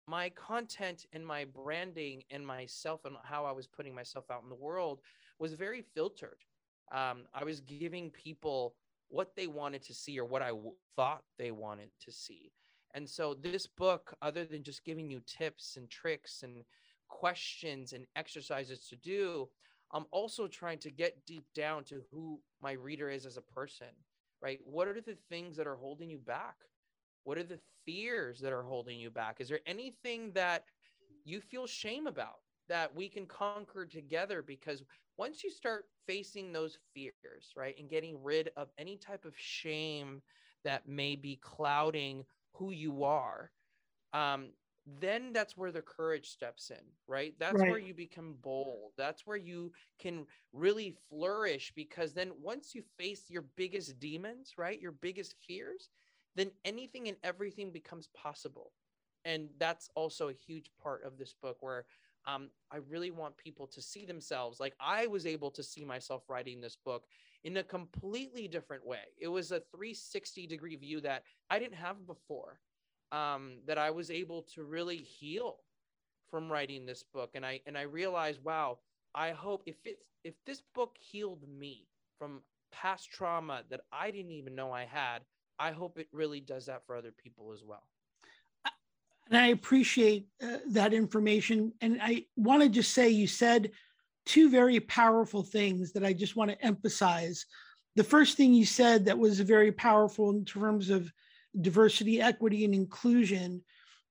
my 0.06 0.30
content 0.30 1.06
and 1.12 1.26
my 1.26 1.44
branding 1.44 2.22
and 2.30 2.46
myself 2.46 3.04
and 3.04 3.16
how 3.22 3.44
I 3.44 3.52
was 3.52 3.66
putting 3.66 3.94
myself 3.94 4.30
out 4.30 4.42
in 4.42 4.48
the 4.48 4.54
world 4.54 5.00
was 5.38 5.54
very 5.54 5.82
filtered. 5.82 6.44
Um, 6.92 7.24
I 7.34 7.44
was 7.44 7.60
giving 7.60 8.10
people 8.10 8.74
what 9.08 9.34
they 9.36 9.46
wanted 9.46 9.82
to 9.82 9.94
see 9.94 10.18
or 10.18 10.24
what 10.24 10.42
I 10.42 10.48
w- 10.48 10.74
thought 10.96 11.24
they 11.38 11.50
wanted 11.50 11.90
to 12.00 12.12
see. 12.12 12.52
And 12.94 13.08
so, 13.08 13.34
this 13.34 13.66
book, 13.66 14.16
other 14.22 14.44
than 14.44 14.62
just 14.62 14.84
giving 14.84 15.10
you 15.10 15.20
tips 15.26 15.76
and 15.76 15.90
tricks 15.90 16.42
and 16.42 16.64
questions 17.08 17.92
and 17.92 18.06
exercises 18.16 18.86
to 18.88 18.96
do, 18.96 19.48
I'm 19.92 20.06
also 20.10 20.46
trying 20.46 20.78
to 20.80 20.90
get 20.90 21.24
deep 21.26 21.46
down 21.54 21.84
to 21.84 22.02
who 22.10 22.40
my 22.60 22.72
reader 22.72 23.08
is 23.08 23.26
as 23.26 23.36
a 23.36 23.42
person, 23.42 23.88
right? 24.42 24.58
What 24.64 24.88
are 24.88 25.00
the 25.00 25.16
things 25.30 25.56
that 25.56 25.66
are 25.66 25.76
holding 25.76 26.10
you 26.10 26.18
back? 26.18 26.56
What 27.24 27.38
are 27.38 27.44
the 27.44 27.60
fears 27.84 28.40
that 28.40 28.52
are 28.52 28.62
holding 28.62 28.98
you 28.98 29.10
back? 29.10 29.40
Is 29.40 29.48
there 29.48 29.60
anything 29.66 30.32
that 30.32 30.64
you 31.24 31.40
feel 31.40 31.66
shame 31.66 32.06
about 32.06 32.40
that 32.68 32.94
we 32.94 33.08
can 33.08 33.26
conquer 33.26 33.86
together? 33.86 34.42
Because 34.42 34.82
once 35.16 35.42
you 35.42 35.50
start 35.50 35.86
facing 36.06 36.52
those 36.52 36.78
fears, 36.94 37.52
right, 37.56 37.74
and 37.78 37.88
getting 37.90 38.22
rid 38.22 38.50
of 38.56 38.68
any 38.78 38.96
type 38.96 39.24
of 39.24 39.34
shame 39.36 40.22
that 40.64 40.86
may 40.88 41.16
be 41.16 41.36
clouding 41.36 42.24
who 42.52 42.70
you 42.70 43.04
are, 43.04 43.50
um, 44.12 44.50
then 45.00 45.32
that's 45.32 45.56
where 45.56 45.72
the 45.72 45.82
courage 45.82 46.30
steps 46.30 46.70
in, 46.70 46.84
right? 47.06 47.34
That's 47.38 47.54
right. 47.54 47.70
where 47.70 47.78
you 47.78 47.94
become 47.94 48.36
bold. 48.42 48.92
That's 48.96 49.26
where 49.26 49.36
you 49.36 49.72
can 49.98 50.26
really 50.52 50.94
flourish 51.08 51.72
because 51.74 52.12
then 52.14 52.32
once 52.40 52.74
you 52.74 52.82
face 52.96 53.24
your 53.28 53.44
biggest 53.56 53.98
demons, 53.98 54.54
right, 54.56 54.80
your 54.80 54.92
biggest 54.92 55.34
fears, 55.46 55.90
then 56.36 56.50
anything 56.64 57.08
and 57.08 57.16
everything 57.22 57.70
becomes 57.70 58.08
possible. 58.08 58.72
And 59.24 59.48
that's 59.58 59.90
also 59.94 60.28
a 60.28 60.32
huge 60.32 60.70
part 60.82 61.04
of 61.04 61.18
this 61.18 61.34
book 61.34 61.58
where 61.60 61.84
um, 62.26 62.50
I 62.70 62.78
really 62.88 63.10
want 63.10 63.36
people 63.36 63.66
to 63.68 63.80
see 63.80 64.04
themselves 64.04 64.60
like 64.60 64.74
I 64.80 65.06
was 65.06 65.26
able 65.26 65.50
to 65.52 65.62
see 65.62 65.84
myself 65.84 66.24
writing 66.28 66.60
this 66.60 66.76
book 66.76 67.06
in 67.44 67.56
a 67.56 67.62
completely 67.62 68.48
different 68.48 68.86
way. 68.86 69.14
It 69.18 69.28
was 69.28 69.50
a 69.50 69.60
360 69.60 70.46
degree 70.46 70.76
view 70.76 71.00
that 71.02 71.24
I 71.50 71.58
didn't 71.58 71.76
have 71.76 72.06
before 72.06 72.60
um, 73.12 73.58
that 73.66 73.78
I 73.78 73.90
was 73.90 74.10
able 74.10 74.42
to 74.54 74.64
really 74.64 74.96
heal 74.96 75.56
from 76.30 76.50
writing 76.50 76.86
this 76.86 77.02
book. 77.02 77.30
And 77.34 77.44
I 77.44 77.60
and 77.66 77.76
I 77.76 77.82
realized, 77.82 78.42
wow, 78.44 78.78
I 79.14 79.30
hope 79.30 79.62
if 79.66 79.76
it's 79.84 80.08
if 80.24 80.34
this 80.46 80.62
book 80.74 80.96
healed 80.98 81.44
me 81.48 81.86
from 82.18 82.42
past 82.70 83.10
trauma 83.10 83.62
that 83.70 83.80
I 83.92 84.10
didn't 84.10 84.32
even 84.32 84.54
know 84.54 84.72
I 84.72 84.84
had, 84.84 85.20
I 85.58 85.72
hope 85.72 85.98
it 85.98 86.08
really 86.12 86.40
does 86.40 86.66
that 86.66 86.84
for 86.86 86.96
other 86.96 87.12
people 87.12 87.52
as 87.52 87.64
well. 87.64 87.84
And 89.30 89.38
I 89.38 89.48
appreciate 89.48 90.26
uh, 90.42 90.58
that 90.68 90.94
information. 90.94 91.72
And 91.80 91.98
I 92.00 92.24
want 92.36 92.62
to 92.62 92.68
just 92.68 92.94
say 92.94 93.10
you 93.10 93.26
said 93.26 93.70
two 94.24 94.50
very 94.50 94.80
powerful 94.80 95.42
things 95.42 95.92
that 95.92 96.04
I 96.04 96.12
just 96.12 96.36
want 96.36 96.50
to 96.50 96.64
emphasize. 96.64 97.44
The 97.96 98.04
first 98.04 98.36
thing 98.36 98.54
you 98.54 98.64
said 98.64 99.04
that 99.04 99.18
was 99.18 99.40
very 99.40 99.72
powerful 99.72 100.30
in 100.30 100.44
terms 100.44 100.88
of 100.88 101.12
diversity, 101.60 102.20
equity, 102.20 102.64
and 102.64 102.74
inclusion 102.74 103.62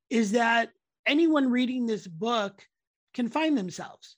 is 0.09 0.31
that 0.31 0.69
anyone 1.05 1.49
reading 1.49 1.85
this 1.85 2.07
book 2.07 2.63
can 3.13 3.29
find 3.29 3.57
themselves. 3.57 4.15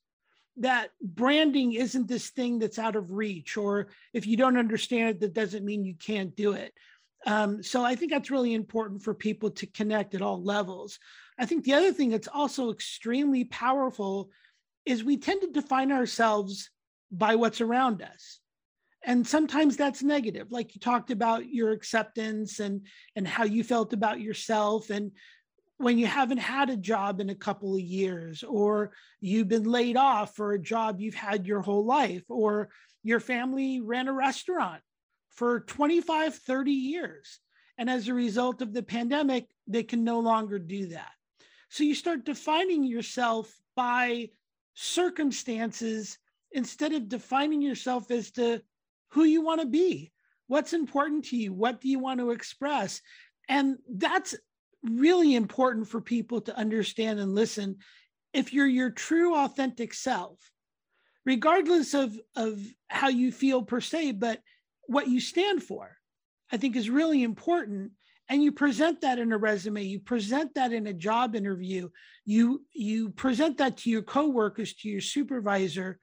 That 0.58 0.90
branding 1.02 1.74
isn't 1.74 2.08
this 2.08 2.30
thing 2.30 2.60
that's 2.60 2.80
out 2.80 2.96
of 2.96 3.12
reach, 3.12 3.56
or 3.56 3.88
if 4.14 4.28
you 4.28 4.36
don't 4.36 4.58
understand 4.58 5.10
it, 5.10 5.20
that 5.22 5.34
doesn't 5.34 5.66
mean 5.66 5.86
you 5.86 5.96
can't 5.96 6.36
do 6.36 6.54
it. 6.54 6.74
Um, 7.26 7.64
so 7.64 7.84
I 7.84 7.96
think 7.96 8.12
that's 8.12 8.32
really 8.32 8.54
important 8.54 9.04
for 9.04 9.14
people 9.14 9.52
to 9.52 9.68
connect 9.68 10.16
at 10.16 10.22
all 10.22 10.42
levels. 10.42 11.00
I 11.38 11.46
think 11.46 11.64
the 11.64 11.74
other 11.74 11.94
thing 11.94 12.10
that's 12.10 12.28
also 12.28 12.72
extremely 12.72 13.46
powerful 13.46 14.30
is 14.86 15.04
we 15.04 15.18
tend 15.18 15.42
to 15.42 15.52
define 15.52 15.92
ourselves 15.92 16.70
by 17.12 17.36
what's 17.36 17.62
around 17.62 18.02
us 18.02 18.40
and 19.06 19.26
sometimes 19.26 19.78
that's 19.78 20.04
negative 20.04 20.52
like 20.52 20.76
you 20.76 20.82
talked 20.82 21.12
about 21.12 21.48
your 21.48 21.72
acceptance 21.72 22.60
and 22.60 22.86
and 23.16 23.28
how 23.28 23.44
you 23.44 23.64
felt 23.64 23.94
about 23.94 24.20
yourself 24.20 24.90
and 24.90 25.12
when 25.78 25.98
you 25.98 26.06
haven't 26.06 26.40
had 26.40 26.70
a 26.70 26.76
job 26.76 27.22
in 27.22 27.30
a 27.30 27.36
couple 27.36 27.74
of 27.74 27.80
years 27.80 28.44
or 28.44 28.92
you've 29.22 29.48
been 29.48 29.64
laid 29.64 29.96
off 29.96 30.36
for 30.36 30.52
a 30.52 30.60
job 30.60 31.00
you've 31.00 31.16
had 31.16 31.48
your 31.48 31.62
whole 31.62 31.86
life 31.86 32.24
or 32.28 32.70
your 33.04 33.20
family 33.20 33.80
ran 33.80 34.08
a 34.08 34.14
restaurant 34.14 34.82
for 35.30 35.62
25 35.62 36.36
30 36.36 36.72
years. 36.72 37.40
And 37.78 37.90
as 37.90 38.08
a 38.10 38.14
result 38.14 38.62
of 38.62 38.74
the 38.74 38.84
pandemic 38.84 39.48
they 39.68 39.84
can 39.84 40.04
no 40.04 40.20
longer 40.20 40.60
do 40.60 40.88
that. 40.88 41.12
So 41.70 41.84
you 41.84 41.96
start 41.96 42.26
defining 42.26 42.84
yourself 42.84 43.54
by 43.76 44.30
circumstances 44.74 46.18
instead 46.52 46.94
of 46.94 47.08
defining 47.08 47.62
yourself 47.62 48.12
as 48.12 48.32
to 48.32 48.62
who 49.10 49.24
you 49.24 49.42
want 49.42 49.62
to 49.62 49.68
be, 49.68 50.12
what's 50.48 50.74
important 50.74 51.26
to 51.26 51.38
you, 51.38 51.54
what 51.54 51.82
do 51.82 51.90
you 51.90 52.00
want 52.00 52.20
to 52.20 52.32
express. 52.32 53.02
And 53.48 53.78
that's 53.92 54.36
really 54.84 55.36
important 55.36 55.88
for 55.88 56.02
people 56.02 56.42
to 56.42 56.58
understand 56.58 57.20
and 57.20 57.36
listen. 57.36 57.78
If 58.34 58.54
you're 58.54 58.68
your 58.68 58.92
true, 58.92 59.36
authentic 59.36 59.94
self, 59.94 60.40
regardless 61.26 61.94
of, 61.94 62.18
of 62.36 62.60
how 62.88 63.10
you 63.10 63.32
feel 63.32 63.64
per 63.64 63.82
se, 63.82 64.14
but 64.14 64.40
what 64.88 65.08
you 65.08 65.20
stand 65.20 65.64
for, 65.64 65.96
I 66.52 66.58
think 66.58 66.76
is 66.76 66.90
really 66.90 67.24
important. 67.24 67.92
And 68.30 68.44
you 68.44 68.52
present 68.52 69.02
that 69.02 69.18
in 69.18 69.32
a 69.32 69.38
resume, 69.38 69.84
you 69.84 70.00
present 70.00 70.54
that 70.56 70.72
in 70.72 70.86
a 70.86 70.94
job 70.94 71.36
interview, 71.36 71.90
you, 72.26 72.64
you 72.74 73.10
present 73.10 73.58
that 73.58 73.78
to 73.78 73.90
your 73.90 74.04
coworkers, 74.04 74.76
to 74.76 74.90
your 74.90 75.02
supervisor, 75.02 76.00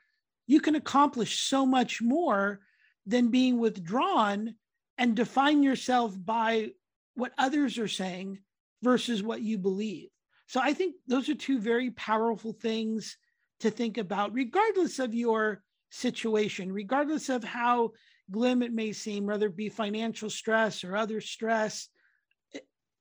you 0.49 0.61
can 0.61 0.75
accomplish 0.75 1.41
so 1.41 1.65
much 1.65 2.03
more 2.03 2.61
than 3.07 3.31
being 3.31 3.59
withdrawn 3.59 4.55
and 4.99 5.15
define 5.15 5.63
yourself 5.63 6.15
by 6.23 6.71
what 7.15 7.33
others 7.39 7.79
are 7.79 7.89
saying 7.89 8.39
versus 8.83 9.23
what 9.23 9.41
you 9.41 9.59
believe. 9.59 10.09
So 10.49 10.61
I 10.61 10.75
think 10.75 10.97
those 11.07 11.29
are 11.29 11.35
two 11.35 11.59
very 11.59 11.91
powerful 11.91 12.53
things 12.53 13.17
to 13.61 13.71
think 13.71 13.99
about, 13.99 14.35
regardless 14.35 14.99
of 14.99 15.15
your 15.15 15.63
situation, 15.91 16.73
regardless 16.73 17.29
of 17.29 17.43
how 17.43 17.93
glim 18.31 18.63
it 18.63 18.73
may 18.73 18.93
seem, 18.93 19.27
whether 19.27 19.47
it 19.47 19.57
be 19.57 19.69
financial 19.69 20.29
stress 20.29 20.85
or 20.85 20.97
other 20.97 21.21
stress. 21.21 21.89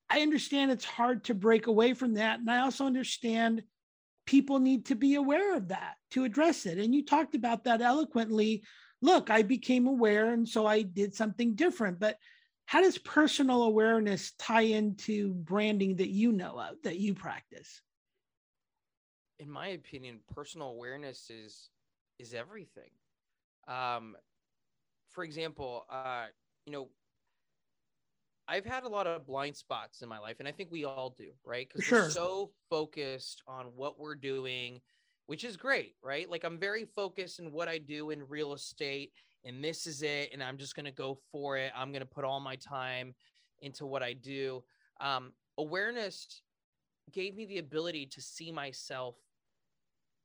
I 0.09 0.21
understand 0.21 0.71
it's 0.71 0.85
hard 0.85 1.23
to 1.25 1.33
break 1.33 1.67
away 1.67 1.93
from 1.93 2.13
that. 2.13 2.39
And 2.39 2.49
I 2.49 2.59
also 2.59 2.85
understand 2.85 3.63
people 4.25 4.59
need 4.59 4.85
to 4.85 4.95
be 4.95 5.15
aware 5.15 5.55
of 5.55 5.69
that 5.69 5.95
to 6.11 6.23
address 6.23 6.65
it. 6.65 6.77
And 6.77 6.93
you 6.93 7.03
talked 7.03 7.35
about 7.35 7.63
that 7.65 7.81
eloquently 7.81 8.63
look, 9.01 9.29
I 9.29 9.41
became 9.41 9.87
aware 9.87 10.31
and 10.31 10.47
so 10.47 10.65
I 10.65 10.81
did 10.81 11.13
something 11.13 11.55
different. 11.55 11.99
But 11.99 12.17
how 12.65 12.81
does 12.81 12.97
personal 12.97 13.63
awareness 13.63 14.33
tie 14.39 14.61
into 14.61 15.33
branding 15.33 15.97
that 15.97 16.09
you 16.09 16.31
know 16.31 16.59
of 16.59 16.81
that 16.83 16.97
you 16.97 17.13
practice 17.13 17.81
in 19.39 19.49
my 19.49 19.69
opinion 19.69 20.19
personal 20.33 20.69
awareness 20.69 21.29
is 21.29 21.69
is 22.19 22.33
everything 22.33 22.89
um 23.67 24.15
for 25.09 25.23
example 25.23 25.85
uh 25.89 26.25
you 26.65 26.73
know 26.73 26.87
I've 28.47 28.65
had 28.65 28.83
a 28.83 28.87
lot 28.87 29.07
of 29.07 29.25
blind 29.25 29.55
spots 29.55 30.03
in 30.03 30.07
my 30.07 30.19
life, 30.19 30.35
and 30.37 30.47
I 30.47 30.51
think 30.51 30.69
we 30.71 30.85
all 30.85 31.15
do, 31.17 31.31
right? 31.43 31.67
Because 31.67 31.83
sure. 31.83 32.03
we're 32.03 32.09
so 32.11 32.51
focused 32.69 33.41
on 33.47 33.71
what 33.75 33.99
we're 33.99 34.13
doing, 34.13 34.81
which 35.27 35.43
is 35.43 35.57
great, 35.57 35.95
right? 36.03 36.29
Like 36.29 36.43
I'm 36.43 36.57
very 36.57 36.85
focused 36.85 37.39
in 37.39 37.51
what 37.51 37.67
I 37.67 37.77
do 37.77 38.11
in 38.11 38.27
real 38.27 38.53
estate, 38.53 39.11
and 39.43 39.63
this 39.63 39.87
is 39.87 40.01
it, 40.01 40.29
and 40.33 40.43
I'm 40.43 40.57
just 40.57 40.75
gonna 40.75 40.91
go 40.91 41.17
for 41.31 41.57
it. 41.57 41.71
I'm 41.75 41.91
gonna 41.91 42.05
put 42.05 42.25
all 42.25 42.39
my 42.39 42.55
time 42.55 43.13
into 43.59 43.85
what 43.85 44.03
I 44.03 44.13
do. 44.13 44.63
Um, 44.99 45.33
awareness 45.57 46.41
gave 47.11 47.35
me 47.35 47.45
the 47.45 47.59
ability 47.59 48.07
to 48.07 48.21
see 48.21 48.51
myself 48.51 49.15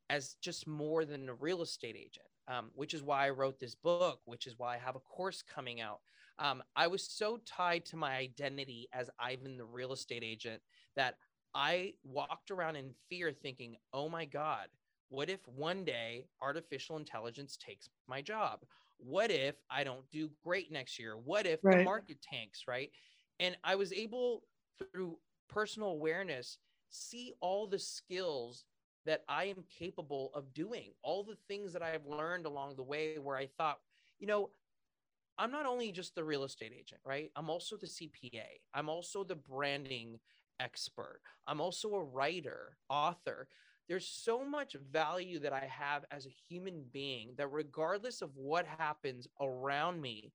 as 0.09 0.35
just 0.43 0.67
more 0.67 1.05
than 1.05 1.29
a 1.29 1.35
real 1.35 1.63
estate 1.63 1.97
agent, 1.97 2.27
um, 2.49 2.71
which 2.75 2.95
is 2.95 3.03
why 3.03 3.27
I 3.27 3.31
wrote 3.31 3.61
this 3.61 3.75
book, 3.75 4.21
which 4.25 4.47
is 4.47 4.55
why 4.59 4.75
I 4.75 4.79
have 4.79 4.97
a 4.97 5.01
course 5.01 5.43
coming 5.43 5.81
out 5.81 6.01
um, 6.41 6.63
I 6.75 6.87
was 6.87 7.05
so 7.05 7.39
tied 7.47 7.85
to 7.87 7.97
my 7.97 8.17
identity 8.17 8.89
as 8.95 9.11
Ivan, 9.19 9.59
the 9.59 9.65
real 9.65 9.93
estate 9.93 10.25
agent, 10.25 10.63
that 10.97 11.17
I 11.55 11.93
walked 12.03 12.51
around 12.51 12.77
in 12.77 12.95
fear 13.11 13.31
thinking, 13.31 13.77
oh 13.93 14.09
my 14.09 14.25
God, 14.25 14.69
what 15.11 15.29
if 15.29 15.47
one 15.47 15.85
day 15.85 16.25
artificial 16.41 16.97
intelligence 16.97 17.57
takes 17.57 17.89
my 18.09 18.23
job? 18.23 18.61
What 18.97 19.31
if 19.31 19.57
I 19.71 19.85
don't 19.85 20.09
do 20.11 20.31
great 20.43 20.73
next 20.73 20.99
year? 20.99 21.17
What 21.17 21.47
if 21.47 21.61
right. 21.63 21.79
the 21.79 21.85
market 21.85 22.19
tanks, 22.23 22.65
right? 22.67 22.91
And 23.39 23.57
I 23.65 23.75
was 23.75 23.93
able 23.93 24.45
through 24.79 25.19
personal 25.49 25.91
awareness 25.91 26.59
see 26.91 27.35
all 27.41 27.67
the 27.67 27.79
skills 27.79 28.65
that 29.07 29.25
I 29.29 29.45
am 29.45 29.65
capable 29.79 30.31
of 30.35 30.53
doing, 30.55 30.91
all 31.03 31.25
the 31.25 31.37
things 31.49 31.73
that 31.73 31.83
I 31.83 31.91
have 31.91 32.07
learned 32.07 32.47
along 32.47 32.77
the 32.77 32.83
way 32.83 33.19
where 33.19 33.37
I 33.37 33.47
thought, 33.47 33.79
you 34.19 34.27
know, 34.27 34.51
I'm 35.39 35.51
not 35.51 35.67
only 35.67 35.91
just 35.91 36.15
the 36.15 36.25
real 36.25 36.45
estate 36.45 36.73
agent, 36.79 37.01
right? 37.05 37.31
I'm 37.35 37.49
also 37.49 37.77
the 37.77 37.87
CPA. 37.87 38.61
I'm 38.75 38.89
also 38.89 39.25
the 39.25 39.37
branding 39.37 40.19
expert. 40.61 41.21
I'm 41.47 41.61
also 41.61 41.95
a 41.95 42.03
writer, 42.03 42.77
author. 42.91 43.49
There's 43.91 44.07
so 44.07 44.45
much 44.45 44.77
value 44.93 45.41
that 45.41 45.53
I 45.53 45.69
have 45.69 46.05
as 46.13 46.25
a 46.25 46.37
human 46.49 46.85
being 46.93 47.35
that 47.37 47.49
regardless 47.49 48.23
of 48.23 48.31
what 48.37 48.65
happens 48.79 49.27
around 49.41 50.01
me, 50.01 50.31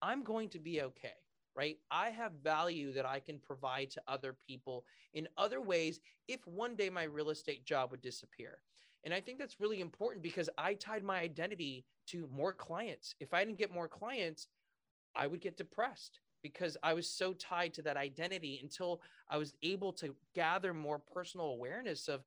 I'm 0.00 0.24
going 0.24 0.48
to 0.48 0.58
be 0.58 0.80
okay, 0.80 1.12
right? 1.54 1.76
I 1.90 2.08
have 2.08 2.32
value 2.42 2.94
that 2.94 3.04
I 3.04 3.20
can 3.20 3.38
provide 3.38 3.90
to 3.90 4.02
other 4.08 4.34
people 4.48 4.86
in 5.12 5.28
other 5.36 5.60
ways 5.60 6.00
if 6.26 6.46
one 6.46 6.74
day 6.74 6.88
my 6.88 7.02
real 7.02 7.28
estate 7.28 7.66
job 7.66 7.90
would 7.90 8.00
disappear. 8.00 8.60
And 9.04 9.12
I 9.12 9.20
think 9.20 9.38
that's 9.38 9.60
really 9.60 9.82
important 9.82 10.22
because 10.22 10.48
I 10.56 10.72
tied 10.72 11.04
my 11.04 11.18
identity 11.20 11.84
to 12.06 12.26
more 12.32 12.54
clients. 12.54 13.14
If 13.20 13.34
I 13.34 13.44
didn't 13.44 13.58
get 13.58 13.74
more 13.74 13.88
clients, 13.88 14.46
I 15.14 15.26
would 15.26 15.42
get 15.42 15.58
depressed 15.58 16.20
because 16.42 16.78
I 16.82 16.94
was 16.94 17.06
so 17.10 17.34
tied 17.34 17.74
to 17.74 17.82
that 17.82 17.98
identity 17.98 18.58
until 18.62 19.02
I 19.28 19.36
was 19.36 19.52
able 19.62 19.92
to 19.94 20.14
gather 20.34 20.72
more 20.72 20.98
personal 20.98 21.48
awareness 21.48 22.08
of 22.08 22.22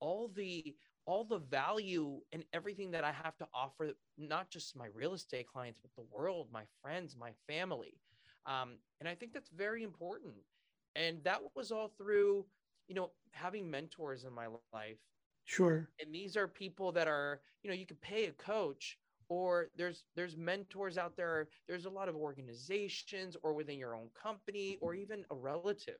all 0.00 0.28
the 0.28 0.76
all 1.06 1.24
the 1.24 1.38
value 1.38 2.20
and 2.32 2.44
everything 2.52 2.90
that 2.90 3.04
I 3.04 3.12
have 3.12 3.36
to 3.38 3.48
offer, 3.54 3.92
not 4.18 4.50
just 4.50 4.76
my 4.76 4.86
real 4.86 5.14
estate 5.14 5.46
clients, 5.46 5.78
but 5.80 5.94
the 5.96 6.02
world, 6.02 6.48
my 6.52 6.64
friends, 6.82 7.16
my 7.16 7.32
family. 7.46 8.00
Um, 8.44 8.78
and 9.00 9.08
I 9.08 9.14
think 9.14 9.32
that's 9.32 9.50
very 9.50 9.84
important. 9.84 10.34
And 10.96 11.22
that 11.24 11.40
was 11.54 11.70
all 11.70 11.88
through, 11.88 12.46
you 12.88 12.94
know, 12.94 13.12
having 13.32 13.70
mentors 13.70 14.24
in 14.24 14.32
my 14.32 14.48
life 14.72 14.98
Sure. 15.44 15.90
And 16.00 16.14
these 16.14 16.36
are 16.36 16.48
people 16.48 16.92
that 16.92 17.08
are, 17.08 17.42
you 17.62 17.70
know, 17.70 17.76
you 17.76 17.86
could 17.86 18.00
pay 18.00 18.26
a 18.26 18.32
coach 18.32 18.98
or 19.28 19.70
there's 19.76 20.04
there's 20.14 20.36
mentors 20.36 20.98
out 20.98 21.16
there. 21.16 21.48
There's 21.66 21.86
a 21.86 21.90
lot 21.90 22.08
of 22.08 22.16
organizations 22.16 23.36
or 23.42 23.54
within 23.54 23.78
your 23.78 23.94
own 23.96 24.10
company 24.10 24.76
or 24.80 24.94
even 24.94 25.24
a 25.30 25.34
relative 25.34 25.98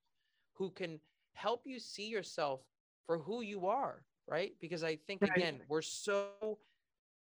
who 0.55 0.71
can 0.71 1.01
help 1.33 1.67
you 1.67 1.79
see 1.79 2.09
yourself 2.09 2.63
for 3.07 3.19
who 3.19 3.43
you 3.43 3.67
are, 3.67 4.03
right? 4.29 4.53
Because 4.61 4.85
I 4.85 4.97
think 4.97 5.23
right. 5.23 5.31
again, 5.37 5.61
we're 5.69 5.83
so 5.83 6.59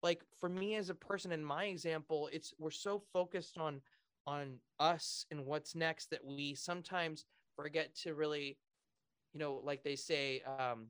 like 0.03 0.23
for 0.41 0.49
me 0.49 0.75
as 0.77 0.91
a 0.91 0.95
person 0.95 1.33
in 1.33 1.45
my 1.45 1.65
example, 1.65 2.29
it's 2.33 2.53
we're 2.59 2.71
so 2.71 3.03
focused 3.13 3.59
on 3.59 3.81
on 4.27 4.59
us 4.79 5.27
and 5.31 5.45
what's 5.47 5.75
next 5.75 6.11
that 6.11 6.25
we 6.25 6.55
sometimes 6.55 7.25
forget 7.57 7.95
to 7.95 8.15
really 8.15 8.57
you 9.33 9.41
know 9.41 9.61
like 9.65 9.83
they 9.83 9.97
say 9.97 10.43
um 10.59 10.87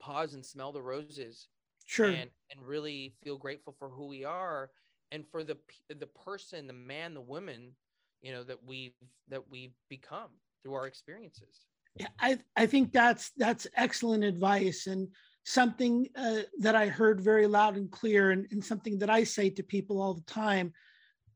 pause 0.00 0.34
and 0.34 0.44
smell 0.44 0.72
the 0.72 0.80
roses 0.80 1.48
sure 1.84 2.06
and 2.06 2.30
and 2.50 2.66
really 2.66 3.14
feel 3.22 3.36
grateful 3.36 3.74
for 3.78 3.88
who 3.88 4.06
we 4.06 4.24
are 4.24 4.70
and 5.10 5.26
for 5.26 5.42
the 5.42 5.56
the 5.98 6.06
person 6.06 6.66
the 6.66 6.72
man 6.72 7.14
the 7.14 7.20
woman 7.20 7.72
you 8.22 8.32
know 8.32 8.44
that 8.44 8.62
we've 8.64 8.94
that 9.28 9.42
we've 9.50 9.74
become 9.88 10.30
through 10.62 10.74
our 10.74 10.86
experiences 10.86 11.66
i 12.20 12.38
i 12.56 12.66
think 12.66 12.92
that's 12.92 13.30
that's 13.36 13.66
excellent 13.76 14.24
advice 14.24 14.86
and 14.86 15.08
something 15.44 16.06
uh, 16.16 16.40
that 16.58 16.74
i 16.74 16.86
heard 16.86 17.20
very 17.20 17.46
loud 17.46 17.76
and 17.76 17.90
clear 17.90 18.30
and, 18.30 18.46
and 18.50 18.64
something 18.64 18.98
that 18.98 19.10
i 19.10 19.24
say 19.24 19.48
to 19.48 19.62
people 19.62 20.00
all 20.00 20.14
the 20.14 20.20
time 20.22 20.72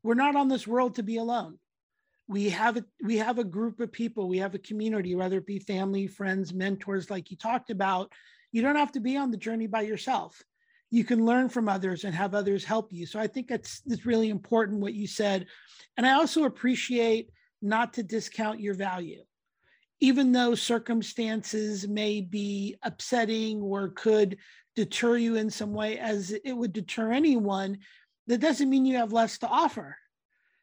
we're 0.03 0.13
not 0.13 0.35
on 0.35 0.47
this 0.47 0.67
world 0.67 0.95
to 0.95 1.03
be 1.03 1.17
alone 1.17 1.57
we 2.27 2.49
have 2.49 2.77
a 2.77 2.85
we 3.03 3.17
have 3.17 3.39
a 3.39 3.43
group 3.43 3.79
of 3.79 3.91
people 3.91 4.27
we 4.27 4.37
have 4.37 4.55
a 4.55 4.59
community 4.59 5.15
whether 5.15 5.37
it 5.37 5.45
be 5.45 5.59
family 5.59 6.07
friends 6.07 6.53
mentors 6.53 7.09
like 7.09 7.31
you 7.31 7.37
talked 7.37 7.69
about 7.69 8.11
you 8.53 8.61
don't 8.61 8.77
have 8.77 8.91
to 8.93 9.01
be 9.01 9.17
on 9.17 9.31
the 9.31 9.37
journey 9.37 9.67
by 9.67 9.81
yourself. 9.81 10.41
You 10.91 11.03
can 11.03 11.25
learn 11.25 11.49
from 11.49 11.67
others 11.67 12.03
and 12.05 12.13
have 12.13 12.35
others 12.35 12.63
help 12.63 12.93
you. 12.93 13.07
So 13.07 13.19
I 13.19 13.27
think 13.27 13.47
that's, 13.47 13.81
that's 13.81 14.05
really 14.05 14.29
important 14.29 14.79
what 14.79 14.93
you 14.93 15.07
said. 15.07 15.47
And 15.97 16.05
I 16.05 16.13
also 16.13 16.45
appreciate 16.45 17.31
not 17.63 17.93
to 17.93 18.03
discount 18.03 18.59
your 18.59 18.75
value. 18.75 19.23
Even 20.03 20.33
though 20.33 20.53
circumstances 20.53 21.87
may 21.87 22.19
be 22.19 22.75
upsetting 22.83 23.61
or 23.61 23.87
could 23.87 24.37
deter 24.75 25.15
you 25.15 25.37
in 25.37 25.49
some 25.49 25.73
way, 25.73 25.97
as 25.97 26.35
it 26.43 26.51
would 26.51 26.73
deter 26.73 27.13
anyone, 27.13 27.77
that 28.27 28.41
doesn't 28.41 28.69
mean 28.69 28.85
you 28.85 28.97
have 28.97 29.13
less 29.13 29.37
to 29.37 29.47
offer. 29.47 29.95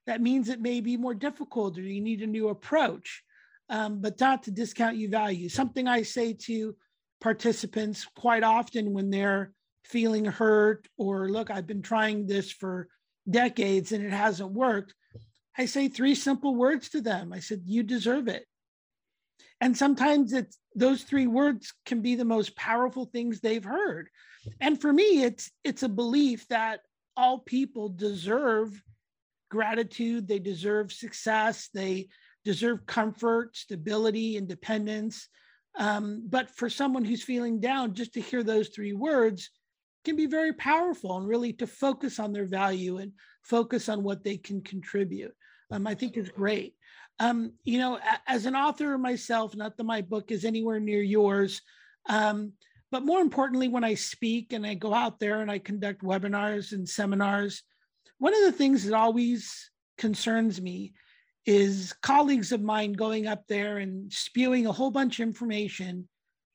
That 0.07 0.21
means 0.21 0.51
it 0.51 0.61
may 0.61 0.83
be 0.83 0.99
more 0.99 1.15
difficult 1.15 1.79
or 1.79 1.81
you 1.81 2.03
need 2.03 2.21
a 2.21 2.27
new 2.27 2.51
approach, 2.51 3.23
um, 3.71 4.03
but 4.03 4.21
not 4.21 4.43
to 4.43 4.51
discount 4.51 4.99
your 4.99 5.11
value. 5.11 5.49
Something 5.49 5.89
I 5.89 6.03
say 6.03 6.35
to 6.45 6.77
participants 7.23 8.07
quite 8.15 8.43
often 8.43 8.93
when 8.93 9.09
they're 9.09 9.53
feeling 9.85 10.25
hurt 10.25 10.87
or 10.99 11.31
look 11.31 11.51
i've 11.51 11.67
been 11.67 11.83
trying 11.83 12.27
this 12.27 12.51
for 12.53 12.89
decades 13.29 13.93
and 13.93 14.05
it 14.05 14.13
hasn't 14.13 14.53
worked 14.53 14.95
i 15.59 15.65
say 15.65 15.89
three 15.89 16.15
simple 16.15 16.55
words 16.55 16.89
to 16.89 17.01
them 17.01 17.33
i 17.33 17.41
said 17.41 17.61
you 17.65 17.83
deserve 17.83 18.29
it 18.29 18.45
and 19.61 19.77
sometimes 19.77 20.33
it's 20.33 20.59
those 20.75 21.03
three 21.03 21.27
words 21.27 21.73
can 21.85 22.01
be 22.01 22.15
the 22.15 22.25
most 22.25 22.57
powerful 22.57 23.07
things 23.07 23.41
they've 23.41 23.65
heard 23.65 24.09
and 24.61 24.81
for 24.81 24.93
me 24.93 25.23
it's 25.23 25.51
it's 25.65 25.83
a 25.83 25.89
belief 25.89 26.47
that 26.49 26.81
all 27.17 27.39
people 27.39 27.89
deserve 27.89 28.83
gratitude 29.51 30.29
they 30.29 30.39
deserve 30.39 30.93
success 30.93 31.69
they 31.75 32.09
deserve 32.45 32.87
comfort 32.87 33.57
stability 33.57 34.37
independence 34.37 35.29
um, 35.79 36.27
but 36.29 36.51
for 36.51 36.69
someone 36.69 37.05
who's 37.05 37.23
feeling 37.23 37.61
down, 37.61 37.95
just 37.95 38.15
to 38.15 38.21
hear 38.21 38.43
those 38.43 38.69
three 38.69 38.93
words 38.93 39.51
can 40.05 40.17
be 40.17 40.27
very 40.27 40.53
powerful 40.53 41.17
and 41.17 41.29
really 41.29 41.53
to 41.55 41.67
focus 41.67 42.19
on 42.19 42.33
their 42.33 42.47
value 42.47 42.99
and 42.99 43.13
focus 43.43 43.89
on 43.89 44.03
what 44.03 44.25
they 44.25 44.37
can 44.37 44.63
contribute. 44.63 45.33
Um, 45.71 45.87
I 45.87 45.95
think 45.95 46.17
is 46.17 46.31
great. 46.31 46.75
Um, 47.21 47.53
you 47.65 47.79
know, 47.79 48.01
as 48.27 48.47
an 48.47 48.57
author 48.57 48.97
myself, 48.97 49.55
not 49.55 49.77
that 49.77 49.85
my 49.85 50.01
book 50.01 50.33
is 50.33 50.45
anywhere 50.45 50.81
near 50.81 51.03
yours, 51.03 51.61
um, 52.09 52.55
but 52.91 53.05
more 53.05 53.21
importantly, 53.21 53.69
when 53.69 53.85
I 53.85 53.95
speak 53.95 54.53
and 54.53 54.67
I 54.67 54.75
go 54.75 54.93
out 54.93 55.21
there 55.21 55.43
and 55.43 55.51
I 55.51 55.59
conduct 55.59 56.03
webinars 56.03 56.73
and 56.73 56.89
seminars, 56.89 57.63
one 58.19 58.35
of 58.35 58.43
the 58.43 58.53
things 58.53 58.85
that 58.85 58.97
always 58.97 59.71
concerns 59.99 60.61
me 60.61 60.95
is 61.47 61.95
colleagues 62.03 62.53
of 62.53 62.63
mine 62.63 62.93
going 62.95 63.27
up 63.27 63.45
there 63.49 63.79
and 63.79 64.13
spewing 64.13 64.67
a 64.67 64.73
whole 64.73 64.91
bunch 64.91 65.21
of 65.21 65.27
information 65.29 66.09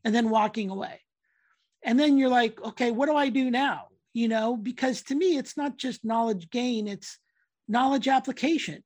and 0.03 0.13
then 0.13 0.29
walking 0.29 0.69
away. 0.69 0.99
And 1.83 1.99
then 1.99 2.17
you're 2.17 2.29
like, 2.29 2.61
okay, 2.63 2.91
what 2.91 3.05
do 3.07 3.15
I 3.15 3.29
do 3.29 3.49
now? 3.51 3.87
You 4.13 4.27
know, 4.27 4.57
because 4.57 5.03
to 5.03 5.15
me, 5.15 5.37
it's 5.37 5.57
not 5.57 5.77
just 5.77 6.03
knowledge 6.03 6.49
gain, 6.49 6.87
it's 6.87 7.19
knowledge 7.67 8.07
application. 8.07 8.83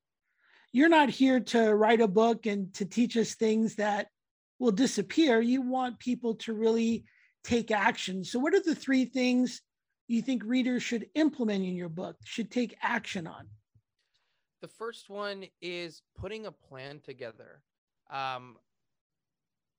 You're 0.72 0.90
not 0.90 1.10
here 1.10 1.40
to 1.40 1.74
write 1.74 2.02
a 2.02 2.08
book 2.08 2.46
and 2.46 2.74
to 2.76 2.86
teach 2.86 3.18
us 3.18 3.36
things 3.36 3.76
that 3.76 4.08
will 4.60 4.72
disappear. 4.72 5.42
You 5.42 5.62
want 5.62 6.00
people 6.00 6.36
to 6.36 6.54
really 6.54 7.06
take 7.44 7.72
action. 7.72 8.24
So, 8.24 8.40
what 8.40 8.54
are 8.54 8.62
the 8.64 8.76
three 8.76 9.06
things 9.06 9.62
you 10.08 10.22
think 10.22 10.44
readers 10.46 10.84
should 10.84 11.08
implement 11.16 11.64
in 11.64 11.76
your 11.76 11.90
book, 11.90 12.18
should 12.24 12.52
take 12.52 12.76
action 12.82 13.26
on? 13.26 13.48
The 14.62 14.68
first 14.68 15.10
one 15.10 15.46
is 15.62 16.02
putting 16.18 16.46
a 16.46 16.52
plan 16.52 17.00
together. 17.00 17.62
Um, 18.12 18.58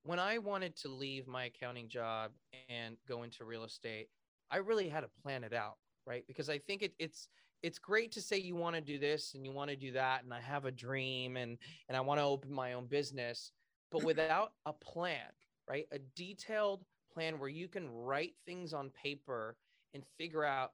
when 0.05 0.19
I 0.19 0.39
wanted 0.39 0.77
to 0.77 0.89
leave 0.89 1.27
my 1.27 1.45
accounting 1.45 1.89
job 1.89 2.31
and 2.69 2.97
go 3.07 3.23
into 3.23 3.45
real 3.45 3.65
estate, 3.65 4.09
I 4.51 4.59
really 4.59 4.89
had 4.89 5.01
to 5.01 5.11
plan 5.23 5.45
it 5.45 5.53
out, 5.53 5.77
right? 6.07 6.25
Because 6.27 6.49
I 6.49 6.59
think 6.59 6.83
it, 6.83 6.95
it's 6.99 7.29
it's 7.63 7.79
great 7.79 8.13
to 8.13 8.23
say 8.23 8.39
you 8.39 8.57
want 8.57 8.75
to 8.77 8.81
do 8.81 8.99
this 8.99 9.35
and 9.35 9.45
you 9.45 9.53
want 9.53 9.71
to 9.71 9.77
do 9.77 9.93
that, 9.93 10.25
and 10.25 10.33
I 10.33 10.41
have 10.41 10.65
a 10.65 10.71
dream 10.71 11.37
and 11.37 11.59
and 11.89 11.97
I 11.97 12.01
want 12.01 12.21
to 12.21 12.25
open 12.25 12.53
my 12.53 12.73
own 12.73 12.87
business, 12.87 13.53
but 13.91 14.03
without 14.05 14.53
a 14.67 14.73
plan, 14.73 15.29
right? 15.69 15.87
A 15.93 15.99
detailed 16.17 16.85
plan 17.13 17.39
where 17.39 17.49
you 17.49 17.69
can 17.69 17.91
write 17.91 18.35
things 18.47 18.73
on 18.73 18.91
paper 18.91 19.57
and 19.95 20.03
figure 20.17 20.45
out 20.45 20.73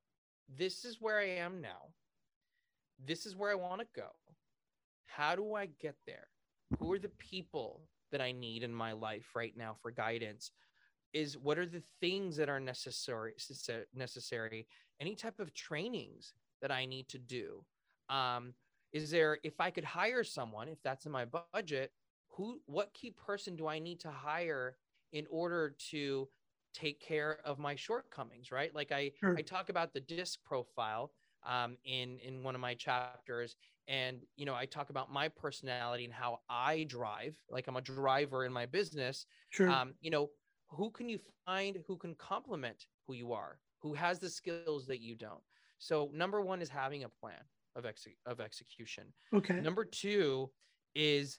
this 0.57 0.85
is 0.85 1.01
where 1.01 1.19
I 1.19 1.29
am 1.29 1.61
now. 1.61 1.91
This 3.05 3.27
is 3.27 3.35
where 3.35 3.51
I 3.51 3.57
want 3.57 3.81
to 3.81 3.87
go. 3.95 4.11
How 5.07 5.35
do 5.35 5.55
I 5.55 5.67
get 5.81 5.97
there? 6.07 6.29
Who 6.79 6.93
are 6.93 6.99
the 6.99 7.11
people 7.19 7.83
that 8.13 8.21
I 8.21 8.33
need 8.33 8.63
in 8.63 8.73
my 8.73 8.93
life 8.93 9.31
right 9.35 9.57
now 9.57 9.77
for 9.81 9.91
guidance? 9.91 10.53
Is 11.13 11.39
what 11.39 11.59
are 11.59 11.67
the 11.67 11.83
things 12.01 12.37
that 12.37 12.49
are 12.49 12.61
necessary 12.61 13.33
necessary? 13.95 14.67
Any 15.01 15.15
type 15.15 15.41
of 15.41 15.55
trainings 15.55 16.35
that 16.61 16.71
I 16.71 16.87
need 16.87 17.09
to 17.09 17.19
do? 17.19 17.65
Um, 18.09 18.55
is 18.93 19.11
there 19.11 19.39
if 19.43 19.61
I 19.61 19.71
could 19.71 19.85
hire 19.85 20.25
someone, 20.25 20.69
if 20.69 20.83
that's 20.83 21.07
in 21.07 21.13
my 21.13 21.27
budget, 21.53 21.93
who 22.29 22.61
what 22.67 22.95
key 22.95 23.11
person 23.11 23.57
do 23.57 23.67
I 23.67 23.79
need 23.79 24.01
to 24.01 24.11
hire 24.11 24.77
in 25.13 25.27
order 25.31 25.75
to 25.91 26.29
take 26.77 27.01
care 27.01 27.39
of 27.45 27.59
my 27.59 27.75
shortcomings 27.75 28.53
right 28.53 28.75
like 28.75 28.93
i 28.93 29.11
sure. 29.19 29.35
i 29.37 29.41
talk 29.41 29.71
about 29.71 29.95
the 29.95 30.01
disc 30.01 30.39
profile 30.45 31.11
um, 31.43 31.77
in 31.85 32.19
in 32.19 32.43
one 32.43 32.55
of 32.55 32.61
my 32.61 32.75
chapters 32.75 33.57
and 33.89 34.19
you 34.37 34.45
know 34.45 34.55
i 34.55 34.67
talk 34.67 34.91
about 34.91 35.11
my 35.11 35.27
personality 35.27 36.05
and 36.05 36.13
how 36.13 36.41
i 36.51 36.85
drive 36.85 37.35
like 37.49 37.67
i'm 37.67 37.77
a 37.77 37.81
driver 37.81 38.45
in 38.45 38.53
my 38.53 38.67
business 38.67 39.25
sure. 39.49 39.71
um, 39.71 39.95
you 40.01 40.11
know 40.11 40.29
who 40.69 40.91
can 40.91 41.09
you 41.09 41.19
find 41.47 41.79
who 41.87 41.97
can 41.97 42.15
complement 42.17 42.87
who 43.07 43.15
you 43.15 43.33
are 43.33 43.59
who 43.79 43.95
has 43.95 44.19
the 44.19 44.29
skills 44.29 44.87
that 44.87 45.01
you 45.01 45.15
don't 45.15 45.41
so 45.79 46.11
number 46.13 46.41
one 46.41 46.63
is 46.63 46.69
having 46.69 47.05
a 47.05 47.09
plan 47.09 47.41
of 47.75 47.85
ex- 47.87 48.07
of 48.27 48.41
execution. 48.41 49.13
Okay. 49.35 49.61
Number 49.61 49.85
two 49.85 50.51
is 50.95 51.39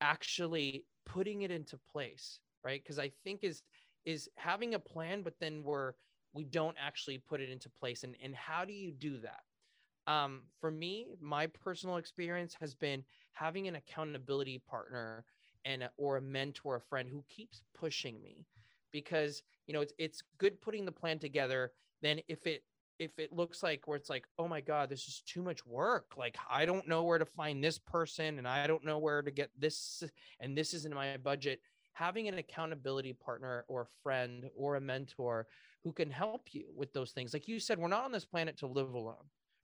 actually 0.00 0.84
putting 1.04 1.42
it 1.42 1.50
into 1.50 1.78
place 1.92 2.40
right? 2.66 2.82
Because 2.82 2.98
i 2.98 3.10
think 3.24 3.44
is 3.44 3.62
is 4.04 4.28
having 4.36 4.74
a 4.74 4.78
plan 4.78 5.22
but 5.22 5.34
then 5.40 5.62
we're 5.62 5.92
we 6.34 6.44
don't 6.44 6.76
actually 6.78 7.16
put 7.16 7.40
it 7.40 7.48
into 7.48 7.70
place. 7.70 8.02
And 8.02 8.14
and 8.22 8.34
how 8.34 8.64
do 8.64 8.72
you 8.72 8.90
do 8.90 9.18
that? 9.20 10.12
Um, 10.12 10.42
for 10.60 10.70
me 10.70 11.06
my 11.20 11.46
personal 11.46 11.96
experience 11.96 12.54
has 12.60 12.74
been 12.74 13.04
having 13.32 13.68
an 13.68 13.76
accountability 13.76 14.62
partner 14.68 15.24
and 15.64 15.84
a, 15.84 15.90
or 15.96 16.16
a 16.16 16.20
mentor 16.20 16.76
a 16.76 16.80
friend 16.80 17.08
who 17.10 17.24
keeps 17.28 17.62
pushing 17.74 18.20
me 18.22 18.46
because 18.92 19.42
you 19.66 19.74
know 19.74 19.80
it's 19.80 19.92
it's 19.98 20.22
good 20.38 20.60
putting 20.60 20.84
the 20.84 20.92
plan 20.92 21.18
together. 21.18 21.72
Then 22.02 22.20
if 22.28 22.46
it 22.46 22.62
if 22.98 23.18
it 23.18 23.32
looks 23.32 23.62
like 23.62 23.86
where 23.86 23.96
it's 23.96 24.10
like 24.10 24.26
oh 24.38 24.48
my 24.48 24.60
god 24.60 24.88
this 24.88 25.06
is 25.08 25.22
too 25.26 25.42
much 25.42 25.64
work. 25.66 26.14
Like 26.16 26.36
i 26.50 26.64
don't 26.64 26.88
know 26.88 27.04
where 27.04 27.18
to 27.18 27.26
find 27.26 27.62
this 27.62 27.78
person 27.78 28.38
and 28.38 28.48
i 28.48 28.66
don't 28.66 28.84
know 28.84 28.98
where 28.98 29.22
to 29.22 29.30
get 29.30 29.50
this 29.58 30.02
and 30.40 30.56
this 30.56 30.74
isn't 30.74 30.94
my 30.94 31.16
budget. 31.18 31.60
Having 31.92 32.28
an 32.28 32.38
accountability 32.38 33.14
partner 33.14 33.64
or 33.68 33.82
a 33.82 34.02
friend 34.02 34.50
or 34.54 34.76
a 34.76 34.80
mentor 34.80 35.46
who 35.82 35.92
can 35.92 36.10
help 36.10 36.48
you 36.52 36.66
with 36.76 36.92
those 36.92 37.12
things. 37.12 37.32
Like 37.32 37.48
you 37.48 37.58
said 37.58 37.78
we're 37.78 37.88
not 37.88 38.04
on 38.04 38.12
this 38.12 38.24
planet 38.24 38.58
to 38.58 38.66
live 38.66 38.92
alone 38.92 39.14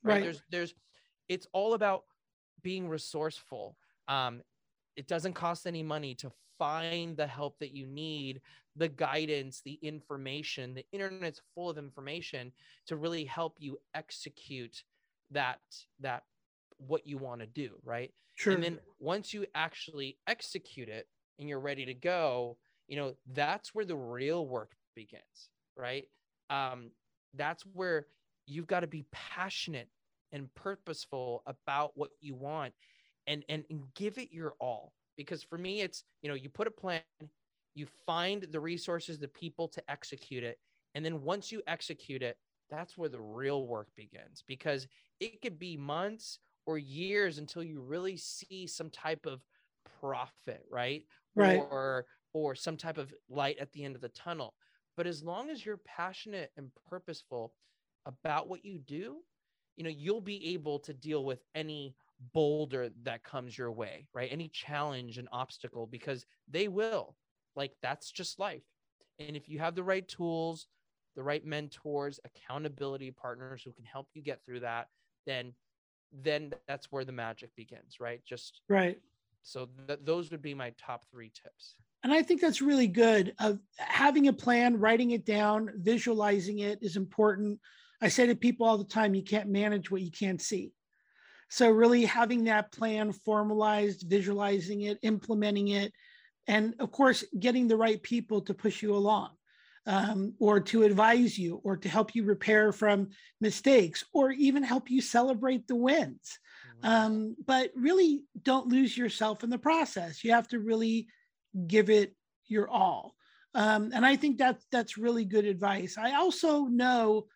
right, 0.02 0.14
right. 0.14 0.22
there's 0.22 0.42
there's 0.50 0.74
it's 1.28 1.46
all 1.52 1.74
about 1.74 2.04
being 2.62 2.88
resourceful. 2.88 3.76
Um 4.08 4.42
it 4.96 5.08
doesn't 5.08 5.32
cost 5.32 5.66
any 5.66 5.82
money 5.82 6.14
to 6.16 6.30
find 6.62 7.16
the 7.16 7.26
help 7.26 7.58
that 7.58 7.74
you 7.74 7.86
need 7.86 8.40
the 8.76 8.88
guidance 8.88 9.62
the 9.64 9.78
information 9.82 10.74
the 10.74 10.86
internet's 10.92 11.40
full 11.54 11.68
of 11.68 11.76
information 11.76 12.52
to 12.86 12.94
really 12.94 13.24
help 13.24 13.56
you 13.58 13.76
execute 13.94 14.84
that 15.32 15.58
that 15.98 16.22
what 16.78 17.04
you 17.04 17.18
want 17.18 17.40
to 17.40 17.46
do 17.46 17.70
right? 17.84 18.12
Sure. 18.36 18.54
and 18.54 18.62
then 18.62 18.78
once 19.00 19.34
you 19.34 19.44
actually 19.56 20.18
execute 20.28 20.88
it 20.88 21.08
and 21.38 21.48
you're 21.48 21.60
ready 21.60 21.84
to 21.84 21.94
go 21.94 22.56
you 22.86 22.96
know 22.96 23.14
that's 23.32 23.74
where 23.74 23.84
the 23.84 23.96
real 23.96 24.46
work 24.46 24.70
begins 24.94 25.50
right? 25.76 26.06
Um 26.48 26.90
that's 27.34 27.64
where 27.72 28.06
you've 28.46 28.66
got 28.68 28.80
to 28.80 28.86
be 28.86 29.04
passionate 29.10 29.88
and 30.32 30.52
purposeful 30.54 31.42
about 31.46 31.92
what 31.96 32.10
you 32.20 32.34
want 32.34 32.72
and, 33.26 33.44
and 33.48 33.64
and 33.68 33.82
give 33.94 34.16
it 34.18 34.32
your 34.32 34.54
all 34.60 34.92
because 35.16 35.42
for 35.42 35.58
me 35.58 35.80
it's 35.80 36.04
you 36.22 36.28
know 36.28 36.34
you 36.34 36.48
put 36.48 36.66
a 36.66 36.70
plan 36.70 37.00
you 37.74 37.86
find 38.06 38.42
the 38.50 38.60
resources 38.60 39.18
the 39.18 39.28
people 39.28 39.66
to 39.66 39.82
execute 39.90 40.44
it. 40.44 40.58
And 40.94 41.02
then 41.02 41.22
once 41.22 41.50
you 41.50 41.62
execute 41.66 42.22
it 42.22 42.36
that's 42.70 42.96
where 42.96 43.08
the 43.08 43.20
real 43.20 43.66
work 43.66 43.88
begins 43.96 44.42
because 44.46 44.86
it 45.20 45.42
could 45.42 45.58
be 45.58 45.76
months 45.76 46.38
or 46.66 46.78
years 46.78 47.38
until 47.38 47.62
you 47.62 47.80
really 47.82 48.16
see 48.16 48.66
some 48.66 48.90
type 48.90 49.26
of 49.26 49.42
profit 50.00 50.64
right? 50.70 51.04
Right. 51.34 51.58
Or 51.58 52.06
or 52.34 52.54
some 52.54 52.76
type 52.76 52.98
of 52.98 53.12
light 53.28 53.58
at 53.58 53.72
the 53.72 53.84
end 53.84 53.94
of 53.94 54.00
the 54.00 54.08
tunnel. 54.10 54.54
But 54.96 55.06
as 55.06 55.22
long 55.22 55.50
as 55.50 55.64
you're 55.64 55.80
passionate 55.84 56.50
and 56.56 56.70
purposeful 56.88 57.54
about 58.06 58.48
what 58.48 58.64
you 58.64 58.78
do 58.78 59.18
you 59.76 59.84
know 59.84 59.90
you'll 59.90 60.20
be 60.20 60.52
able 60.52 60.78
to 60.80 60.92
deal 60.92 61.24
with 61.24 61.42
any 61.54 61.94
boulder 62.32 62.90
that 63.02 63.24
comes 63.24 63.56
your 63.56 63.72
way 63.72 64.06
right 64.14 64.28
any 64.30 64.48
challenge 64.48 65.18
and 65.18 65.28
obstacle 65.32 65.86
because 65.86 66.24
they 66.48 66.68
will 66.68 67.16
like 67.56 67.72
that's 67.82 68.10
just 68.12 68.38
life 68.38 68.62
and 69.18 69.36
if 69.36 69.48
you 69.48 69.58
have 69.58 69.74
the 69.74 69.82
right 69.82 70.06
tools 70.06 70.66
the 71.16 71.22
right 71.22 71.44
mentors 71.44 72.20
accountability 72.24 73.10
partners 73.10 73.62
who 73.64 73.72
can 73.72 73.84
help 73.84 74.08
you 74.14 74.22
get 74.22 74.44
through 74.44 74.60
that 74.60 74.88
then 75.26 75.52
then 76.22 76.52
that's 76.68 76.92
where 76.92 77.04
the 77.04 77.12
magic 77.12 77.50
begins 77.56 77.98
right 77.98 78.20
just 78.24 78.60
right 78.68 78.98
so 79.42 79.68
th- 79.86 80.00
those 80.04 80.30
would 80.30 80.42
be 80.42 80.54
my 80.54 80.72
top 80.78 81.04
three 81.10 81.30
tips. 81.30 81.74
And 82.04 82.12
I 82.12 82.22
think 82.22 82.40
that's 82.40 82.62
really 82.62 82.88
good. 82.88 83.34
Of 83.38 83.60
having 83.76 84.28
a 84.28 84.32
plan, 84.32 84.78
writing 84.78 85.12
it 85.12 85.24
down, 85.24 85.70
visualizing 85.76 86.60
it 86.60 86.78
is 86.82 86.96
important. 86.96 87.60
I 88.00 88.08
say 88.08 88.26
to 88.26 88.34
people 88.34 88.66
all 88.66 88.78
the 88.78 88.84
time, 88.84 89.14
you 89.14 89.22
can't 89.22 89.48
manage 89.48 89.90
what 89.90 90.02
you 90.02 90.10
can't 90.10 90.40
see. 90.40 90.72
So 91.52 91.70
really 91.70 92.04
having 92.04 92.44
that 92.44 92.72
plan 92.72 93.12
formalized, 93.12 94.08
visualizing 94.08 94.82
it, 94.82 94.98
implementing 95.02 95.68
it, 95.68 95.92
and 96.46 96.74
of 96.78 96.90
course 96.90 97.24
getting 97.38 97.68
the 97.68 97.76
right 97.76 98.02
people 98.02 98.40
to 98.42 98.54
push 98.54 98.82
you 98.82 98.94
along. 98.94 99.30
Um, 99.84 100.34
or 100.38 100.60
to 100.60 100.84
advise 100.84 101.36
you 101.36 101.60
or 101.64 101.76
to 101.76 101.88
help 101.88 102.14
you 102.14 102.22
repair 102.22 102.70
from 102.70 103.08
mistakes 103.40 104.04
or 104.12 104.30
even 104.30 104.62
help 104.62 104.88
you 104.88 105.00
celebrate 105.00 105.66
the 105.66 105.74
wins 105.74 106.38
um, 106.82 107.36
but 107.46 107.70
really 107.74 108.24
don't 108.42 108.68
lose 108.68 108.96
yourself 108.96 109.44
in 109.44 109.50
the 109.50 109.58
process. 109.58 110.24
You 110.24 110.32
have 110.32 110.48
to 110.48 110.58
really 110.58 111.06
give 111.66 111.90
it 111.90 112.14
your 112.46 112.68
all. 112.68 113.14
Um, 113.54 113.90
and 113.94 114.04
I 114.04 114.16
think 114.16 114.38
that 114.38 114.60
that's 114.70 114.98
really 114.98 115.24
good 115.24 115.44
advice. 115.44 115.96
I 115.98 116.14
also 116.14 116.64
know 116.64 117.26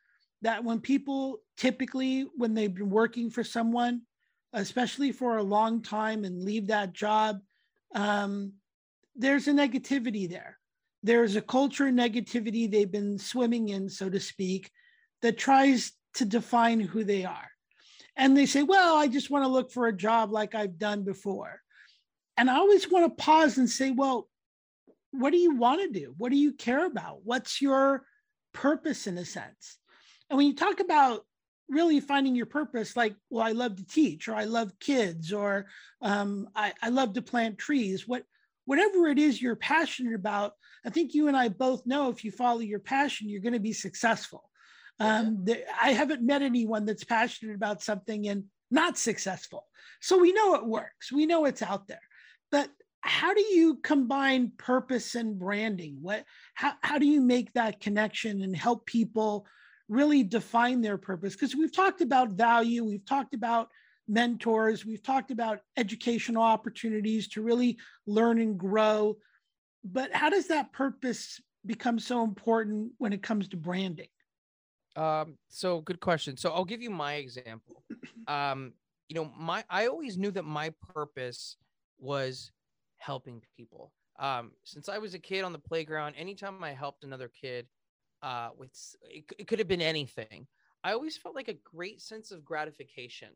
that 0.43 0.65
when 0.65 0.81
people 0.81 1.41
typically, 1.57 2.27
when 2.37 2.55
they've 2.55 2.75
been 2.75 2.91
working 2.91 3.31
for 3.31 3.45
someone, 3.45 4.03
especially 4.57 5.13
for 5.13 5.37
a 5.37 5.43
long 5.43 5.83
time 5.83 6.25
and 6.25 6.43
leave 6.43 6.67
that 6.67 6.93
job, 6.93 7.39
um, 7.95 8.53
there's 9.15 9.47
a 9.47 9.53
negativity 9.53 10.29
there. 10.29 10.59
There's 11.03 11.37
a 11.37 11.43
culture 11.43 11.87
negativity 11.87 12.69
they've 12.69 12.91
been 12.91 13.19
swimming 13.19 13.69
in, 13.69 13.89
so 13.89 14.11
to 14.11 14.19
speak, 14.19 14.71
that 15.23 15.39
tries 15.39 15.93
to 16.15 16.25
define 16.25 16.81
who 16.81 17.05
they 17.05 17.25
are 17.25 17.49
and 18.17 18.37
they 18.37 18.47
say, 18.47 18.63
Well, 18.63 18.97
I 18.97 19.09
just 19.09 19.31
want 19.31 19.45
to 19.45 19.49
look 19.49 19.71
for 19.71 19.87
a 19.87 19.97
job 19.97 20.33
like 20.33 20.55
I've 20.55 20.79
done 20.79 21.05
before. 21.05 21.61
And 22.37 22.51
I 22.51 22.57
always 22.57 22.91
want 22.91 23.05
to 23.07 23.23
pause 23.23 23.59
and 23.59 23.69
say, 23.69 23.91
Well, 23.91 24.29
what 25.11 25.31
do 25.31 25.37
you 25.37 25.55
want 25.55 25.83
to 25.83 26.01
do? 26.01 26.15
What 26.17 26.31
do 26.31 26.37
you 26.37 26.53
care 26.53 26.87
about? 26.87 27.21
What's 27.25 27.61
your 27.61 28.05
purpose 28.53 29.07
in 29.07 29.19
a 29.19 29.25
sense? 29.25 29.79
And 30.29 30.37
when 30.37 30.47
you 30.47 30.55
talk 30.55 30.81
about 30.81 31.25
really 31.69 32.01
finding 32.01 32.35
your 32.35 32.47
purpose, 32.47 32.97
like, 32.97 33.15
well, 33.31 33.45
I 33.45 33.53
love 33.53 33.77
to 33.77 33.87
teach, 33.87 34.29
or 34.29 34.35
I 34.35 34.45
love 34.45 34.79
kids, 34.79 35.33
or 35.33 35.67
um, 36.01 36.49
I, 36.55 36.73
I 36.83 36.91
love 36.91 37.15
to 37.15 37.23
plant 37.23 37.59
trees, 37.59 38.07
what 38.07 38.25
whatever 38.67 39.07
it 39.07 39.19
is 39.19 39.41
you're 39.41 39.57
passionate 39.57 40.15
about, 40.15 40.53
I 40.85 40.91
think 40.91 41.15
you 41.15 41.29
and 41.29 41.37
I 41.37 41.49
both 41.49 41.87
know 41.87 42.11
if 42.11 42.25
you 42.25 42.33
follow 42.33 42.61
your 42.61 42.81
passion, 42.81 43.29
you're 43.29 43.41
going 43.41 43.53
to 43.53 43.61
be 43.61 43.73
successful. 43.73 44.51
Um, 44.99 45.45
the, 45.45 45.65
I 45.81 45.93
haven't 45.93 46.27
met 46.27 46.43
anyone 46.43 46.85
that's 46.85 47.05
passionate 47.05 47.55
about 47.55 47.83
something 47.83 48.29
and 48.29 48.45
not 48.71 48.99
successful. 48.99 49.67
So 50.01 50.19
we 50.19 50.33
know 50.33 50.57
it 50.57 50.67
works. 50.67 51.13
We 51.13 51.27
know 51.27 51.45
it's 51.45 51.63
out 51.63 51.87
there. 51.87 52.01
But 52.51 52.69
how 53.01 53.35
do 53.35 53.41
you 53.41 53.77
combine 53.77 54.53
purpose 54.59 55.15
and 55.15 55.39
branding? 55.39 55.99
What 56.01 56.25
how, 56.55 56.73
how 56.83 56.99
do 56.99 57.07
you 57.07 57.21
make 57.21 57.53
that 57.53 57.81
connection 57.81 58.43
and 58.43 58.57
help 58.57 58.85
people 58.85 59.47
really 59.89 60.23
define 60.23 60.81
their 60.81 60.99
purpose? 60.99 61.35
Because 61.35 61.55
we've 61.55 61.75
talked 61.75 62.01
about 62.01 62.31
value, 62.31 62.85
we've 62.85 63.05
talked 63.05 63.35
about 63.35 63.69
mentors. 64.09 64.87
We've 64.87 65.03
talked 65.03 65.31
about 65.31 65.61
educational 65.77 66.43
opportunities 66.43 67.29
to 67.29 67.43
really 67.43 67.79
learn 68.07 68.41
and 68.41 68.59
grow. 68.59 69.17
But 69.85 70.13
how 70.15 70.31
does 70.31 70.49
that 70.49 70.73
purpose 70.73 71.41
become 71.65 71.99
so 71.99 72.23
important 72.23 72.93
when 72.99 73.13
it 73.13 73.23
comes 73.23 73.49
to 73.49 73.57
branding? 73.57 74.09
Um, 74.95 75.37
so 75.49 75.81
good 75.81 76.01
question. 76.01 76.37
So 76.37 76.53
I'll 76.53 76.65
give 76.65 76.83
you 76.83 76.91
my 76.91 77.15
example. 77.15 77.83
Um, 78.29 78.73
you 79.09 79.15
know, 79.15 79.31
my 79.39 79.63
I 79.71 79.87
always 79.87 80.19
knew 80.19 80.33
that 80.33 80.43
my 80.43 80.73
purpose 80.93 81.59
was 81.97 82.51
helping 82.97 83.41
people. 83.57 83.93
Um, 84.19 84.51
since 84.65 84.89
I 84.89 84.99
was 84.99 85.15
a 85.15 85.21
kid 85.21 85.45
on 85.45 85.53
the 85.53 85.61
playground, 85.61 86.17
anytime 86.17 86.65
I 86.65 86.73
helped 86.73 87.05
another 87.05 87.31
kid, 87.41 87.69
uh, 88.23 88.51
with 88.57 88.71
it, 89.03 89.25
it 89.39 89.47
could 89.47 89.59
have 89.59 89.69
been 89.69 89.83
anything. 89.83 90.47
I 90.85 90.93
always 90.93 91.17
felt 91.17 91.35
like 91.35 91.49
a 91.49 91.55
great 91.55 92.01
sense 92.01 92.31
of 92.31 92.45
gratification 92.45 93.31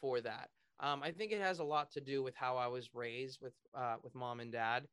for 0.00 0.20
that. 0.20 0.50
Um, 0.80 1.02
I 1.02 1.10
think 1.10 1.32
it 1.32 1.40
has 1.40 1.58
a 1.58 1.64
lot 1.64 1.90
to 1.92 2.00
do 2.00 2.22
with 2.22 2.34
how 2.36 2.56
I 2.56 2.66
was 2.68 2.94
raised 2.94 3.40
with 3.40 3.54
uh, 3.74 3.96
with 4.02 4.14
mom 4.14 4.40
and 4.40 4.52
dad. 4.52 4.86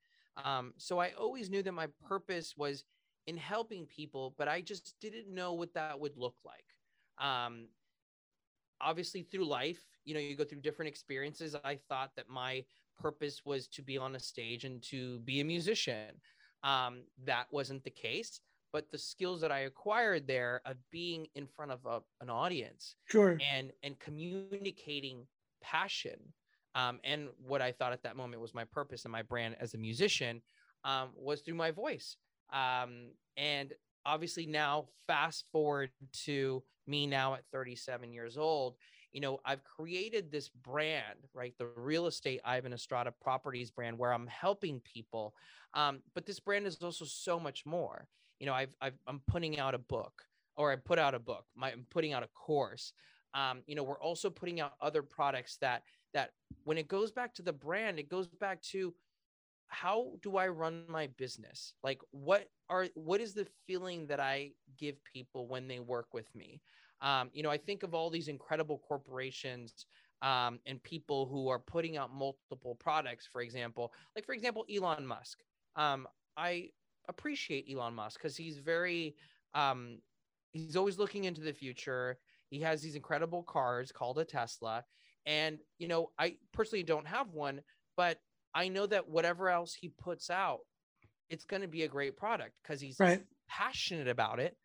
Um, 0.43 0.74
so 0.78 1.00
I 1.00 1.12
always 1.17 1.50
knew 1.50 1.63
that 1.63 1.71
my 1.71 1.88
purpose 2.08 2.56
was 2.58 2.84
in 3.28 3.38
helping 3.38 3.86
people, 3.86 4.36
but 4.38 4.48
I 4.48 4.62
just 4.62 4.95
didn't 5.02 5.34
know 5.34 5.54
what 5.54 5.74
that 5.74 6.00
would 6.00 6.17
look 6.17 6.36
like. 6.43 6.65
Um, 7.26 7.67
obviously, 8.82 9.24
through 9.24 9.45
life, 9.45 9.82
you 10.04 10.13
know, 10.13 10.19
you 10.19 10.36
go 10.36 10.43
through 10.43 10.62
different 10.62 10.89
experiences. 10.89 11.56
I 11.63 11.80
thought 11.88 12.12
that 12.15 12.30
my 12.30 12.65
purpose 13.00 13.41
was 13.45 13.67
to 13.69 13.82
be 13.82 13.98
on 13.98 14.15
a 14.15 14.19
stage 14.19 14.63
and 14.63 14.82
to 14.84 15.19
be 15.19 15.39
a 15.39 15.45
musician. 15.45 16.12
Um, 16.63 17.04
that 17.26 17.45
wasn't 17.52 17.84
the 17.84 17.91
case, 17.91 18.39
but 18.76 18.92
the 18.92 18.98
skills 18.98 19.40
that 19.40 19.54
I 19.54 19.60
acquired 19.60 20.28
there 20.28 20.60
of 20.66 20.76
being 20.92 21.28
in 21.34 21.48
front 21.48 21.72
of 21.72 21.80
a, 21.86 22.02
an 22.20 22.30
audience, 22.30 22.98
sure, 23.06 23.40
and 23.40 23.72
and 23.84 23.98
communicating 24.00 25.26
passion, 25.62 26.20
um, 26.76 27.00
and 27.06 27.30
what 27.48 27.62
I 27.62 27.72
thought 27.72 27.94
at 27.94 28.04
that 28.04 28.18
moment 28.18 28.42
was 28.42 28.54
my 28.54 28.66
purpose 28.66 29.06
and 29.06 29.14
my 29.14 29.22
brand 29.22 29.56
as 29.62 29.76
a 29.76 29.78
musician, 29.78 30.42
um, 30.84 31.12
was 31.16 31.40
through 31.40 31.56
my 31.56 31.72
voice. 31.72 32.18
Um, 32.52 33.12
and 33.38 33.72
obviously 34.06 34.46
now, 34.46 34.88
fast 35.08 35.46
forward 35.54 35.92
to 36.26 36.62
me 36.86 37.08
now 37.08 37.36
at 37.36 37.46
37 37.54 38.12
years 38.12 38.38
old, 38.38 38.76
you 39.14 39.22
know, 39.22 39.40
I've 39.46 39.64
created 39.64 40.34
this 40.34 40.50
brand, 40.50 41.30
right? 41.34 41.54
The 41.58 41.68
real 41.78 42.08
estate 42.08 42.42
Ivan 42.44 42.74
Estrada 42.74 43.14
Properties 43.22 43.72
brand, 43.72 43.98
where 43.98 44.12
I'm 44.12 44.28
helping 44.28 44.82
people. 44.82 45.34
Um, 45.74 46.02
but 46.14 46.26
this 46.26 46.42
brand 46.42 46.68
is 46.68 46.84
also 46.84 47.06
so 47.06 47.40
much 47.40 47.66
more. 47.66 48.10
You 48.39 48.45
know, 48.48 48.54
I've, 48.54 48.76
I've 48.82 48.98
I'm 49.08 49.21
putting 49.28 49.60
out 49.60 49.74
a 49.74 49.80
book, 49.80 50.24
or 50.56 50.71
I 50.71 50.76
put 50.76 51.00
out 51.00 51.15
a 51.15 51.19
book. 51.19 51.45
My, 51.56 51.71
I'm 51.71 51.86
putting 51.89 52.13
out 52.13 52.24
a 52.24 52.28
course. 52.28 52.93
Um, 53.34 53.62
you 53.67 53.76
know, 53.76 53.84
we're 53.84 54.00
also 54.00 54.30
putting 54.30 54.62
out 54.62 54.74
other 54.82 55.02
products 55.02 55.58
that 55.62 55.84
that 56.13 56.32
when 56.63 56.78
it 56.78 56.88
goes 56.88 57.12
back 57.12 57.34
to 57.36 57.41
the 57.41 57.54
brand, 57.54 58.00
it 58.00 58.10
goes 58.10 58.28
back 58.28 58.62
to 58.62 58.93
how 59.67 60.13
do 60.21 60.38
I 60.38 60.48
run 60.48 60.84
my 60.88 61.08
business? 61.17 61.74
Like 61.84 62.00
what 62.12 62.50
are 62.69 62.88
what 62.95 63.21
is 63.21 63.34
the 63.34 63.48
feeling 63.67 64.08
that 64.08 64.19
I 64.19 64.52
give 64.78 64.95
people 65.04 65.48
when 65.48 65.67
they 65.67 65.80
work 65.80 66.13
with 66.13 66.34
me? 66.36 66.62
Um, 67.02 67.30
you 67.34 67.43
know, 67.43 67.50
I 67.50 67.58
think 67.58 67.84
of 67.84 67.93
all 67.93 68.10
these 68.10 68.28
incredible 68.28 68.78
corporations 68.88 69.86
um, 70.21 70.60
and 70.65 70.82
people 70.84 71.26
who 71.26 71.50
are 71.50 71.60
putting 71.60 71.98
out 71.98 72.13
multiple 72.13 72.76
products, 72.76 73.28
for 73.32 73.41
example, 73.41 73.91
like 74.15 74.26
for 74.26 74.34
example, 74.34 74.65
Elon 74.74 75.06
Musk. 75.06 75.39
Um, 75.76 76.08
I 76.38 76.69
appreciate 77.10 77.68
Elon 77.72 77.94
Musk 77.94 78.20
because 78.20 78.38
he's 78.38 78.58
very 78.58 79.15
um, 79.54 80.00
he's 80.52 80.76
always 80.76 80.98
looking 80.98 81.26
into 81.26 81.41
the 81.41 81.54
future. 81.54 82.18
He 82.50 82.62
has 82.62 82.82
these 82.82 82.96
incredible 82.96 83.44
cars 83.44 83.91
called 83.91 84.20
a 84.20 84.26
Tesla. 84.26 84.84
And, 85.26 85.60
you 85.80 85.88
know, 85.88 86.12
I 86.20 86.36
personally 86.54 86.84
don't 86.84 87.08
have 87.08 87.32
one, 87.32 87.62
but 87.98 88.20
I 88.54 88.68
know 88.70 88.86
that 88.86 89.10
whatever 89.10 89.50
else 89.50 89.74
he 89.74 89.89
puts 89.89 90.30
out, 90.30 90.60
it's 91.30 91.46
going 91.46 91.62
to 91.62 91.68
be 91.68 91.84
a 91.84 91.88
great 91.88 92.15
product 92.15 92.54
because 92.62 92.80
he's 92.80 93.00
right. 93.00 93.24
passionate 93.50 94.08
about 94.08 94.39
it 94.39 94.56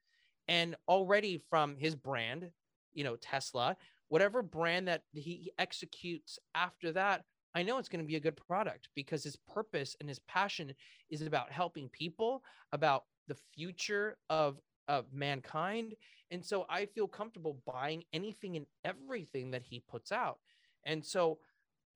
and 0.46 0.76
already 0.86 1.42
from 1.48 1.76
his 1.76 1.94
brand, 1.94 2.50
you 2.92 3.04
know, 3.04 3.16
Tesla, 3.16 3.76
whatever 4.08 4.42
brand 4.42 4.88
that 4.88 5.02
he 5.12 5.50
executes 5.58 6.38
after 6.54 6.92
that, 6.92 7.24
I 7.54 7.62
know 7.62 7.78
it's 7.78 7.88
going 7.88 8.04
to 8.04 8.08
be 8.08 8.16
a 8.16 8.20
good 8.20 8.36
product 8.36 8.88
because 8.94 9.24
his 9.24 9.36
purpose 9.36 9.96
and 10.00 10.08
his 10.08 10.20
passion 10.20 10.72
is 11.10 11.22
about 11.22 11.50
helping 11.50 11.88
people, 11.88 12.42
about 12.72 13.04
the 13.28 13.36
future 13.54 14.16
of 14.28 14.60
of 14.88 15.06
mankind. 15.12 15.94
And 16.32 16.44
so 16.44 16.66
I 16.68 16.86
feel 16.86 17.06
comfortable 17.06 17.60
buying 17.64 18.02
anything 18.12 18.56
and 18.56 18.66
everything 18.84 19.52
that 19.52 19.62
he 19.62 19.82
puts 19.88 20.10
out. 20.10 20.38
And 20.84 21.04
so 21.04 21.38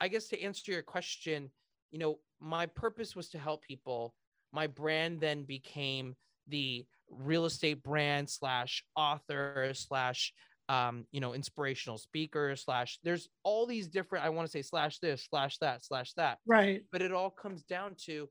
I 0.01 0.09
guess 0.09 0.29
to 0.29 0.41
answer 0.41 0.71
your 0.73 0.83
question, 0.83 1.51
you 1.91 1.99
know, 1.99 2.19
my 2.41 2.67
purpose 2.67 3.17
was 3.17 3.31
to 3.31 3.39
help 3.39 3.63
people. 3.63 4.15
My 4.53 4.69
brand 4.69 5.21
then 5.21 5.43
became 5.43 6.15
the 6.47 6.87
real 7.11 7.47
estate 7.47 7.83
brand 7.83 8.29
slash 8.31 8.85
author 8.97 9.73
slash 9.75 10.33
um, 10.69 11.07
you 11.13 11.21
know, 11.21 11.35
inspirational 11.35 11.99
speaker 11.99 12.57
slash 12.57 12.99
there's 13.03 13.29
all 13.43 13.67
these 13.67 13.89
different, 13.89 14.25
I 14.25 14.31
want 14.31 14.47
to 14.47 14.51
say 14.51 14.63
slash 14.63 14.99
this, 14.99 15.27
slash 15.29 15.59
that, 15.59 15.85
slash 15.85 16.13
that. 16.15 16.39
Right. 16.47 16.83
But 16.91 17.03
it 17.03 17.13
all 17.13 17.31
comes 17.31 17.63
down 17.65 17.97
to 18.07 18.29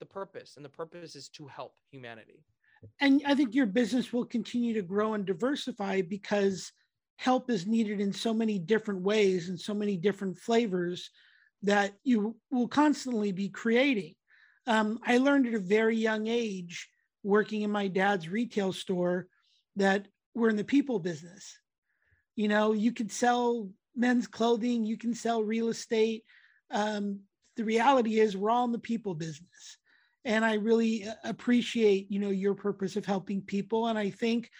the 0.00 0.06
purpose, 0.06 0.54
and 0.56 0.64
the 0.64 0.70
purpose 0.70 1.16
is 1.16 1.28
to 1.30 1.46
help 1.46 1.74
humanity. 1.90 2.44
And 3.00 3.22
I 3.26 3.34
think 3.34 3.54
your 3.54 3.66
business 3.66 4.12
will 4.12 4.24
continue 4.24 4.74
to 4.74 4.82
grow 4.82 5.14
and 5.14 5.24
diversify 5.24 6.02
because 6.02 6.72
help 7.16 7.50
is 7.50 7.66
needed 7.66 8.00
in 8.00 8.12
so 8.12 8.34
many 8.34 8.58
different 8.58 9.02
ways 9.02 9.48
and 9.48 9.60
so 9.60 9.74
many 9.74 9.96
different 9.96 10.36
flavors 10.38 11.10
that 11.62 11.92
you 12.02 12.36
will 12.50 12.66
constantly 12.66 13.30
be 13.30 13.48
creating. 13.48 14.14
Um, 14.66 14.98
I 15.06 15.18
learned 15.18 15.46
at 15.46 15.54
a 15.54 15.60
very 15.60 15.96
young 15.96 16.26
age 16.26 16.88
working 17.22 17.62
in 17.62 17.70
my 17.70 17.86
dad's 17.86 18.28
retail 18.28 18.72
store 18.72 19.28
that 19.76 20.08
we're 20.34 20.50
in 20.50 20.56
the 20.56 20.64
people 20.64 20.98
business. 20.98 21.58
You 22.36 22.48
know, 22.48 22.72
you 22.72 22.92
could 22.92 23.12
sell 23.12 23.68
men's 23.94 24.26
clothing, 24.26 24.84
you 24.84 24.96
can 24.96 25.14
sell 25.14 25.42
real 25.42 25.68
estate. 25.68 26.24
Um, 26.70 27.20
the 27.56 27.64
reality 27.64 28.18
is, 28.18 28.36
we're 28.36 28.50
all 28.50 28.64
in 28.64 28.72
the 28.72 28.78
people 28.78 29.14
business. 29.14 29.78
And 30.24 30.44
I 30.44 30.54
really 30.54 31.06
uh, 31.06 31.14
appreciate, 31.24 32.10
you 32.10 32.18
know, 32.18 32.30
your 32.30 32.54
purpose 32.54 32.96
of 32.96 33.04
helping 33.04 33.42
people. 33.42 33.88
And 33.88 33.98
I 33.98 34.10
think 34.10 34.50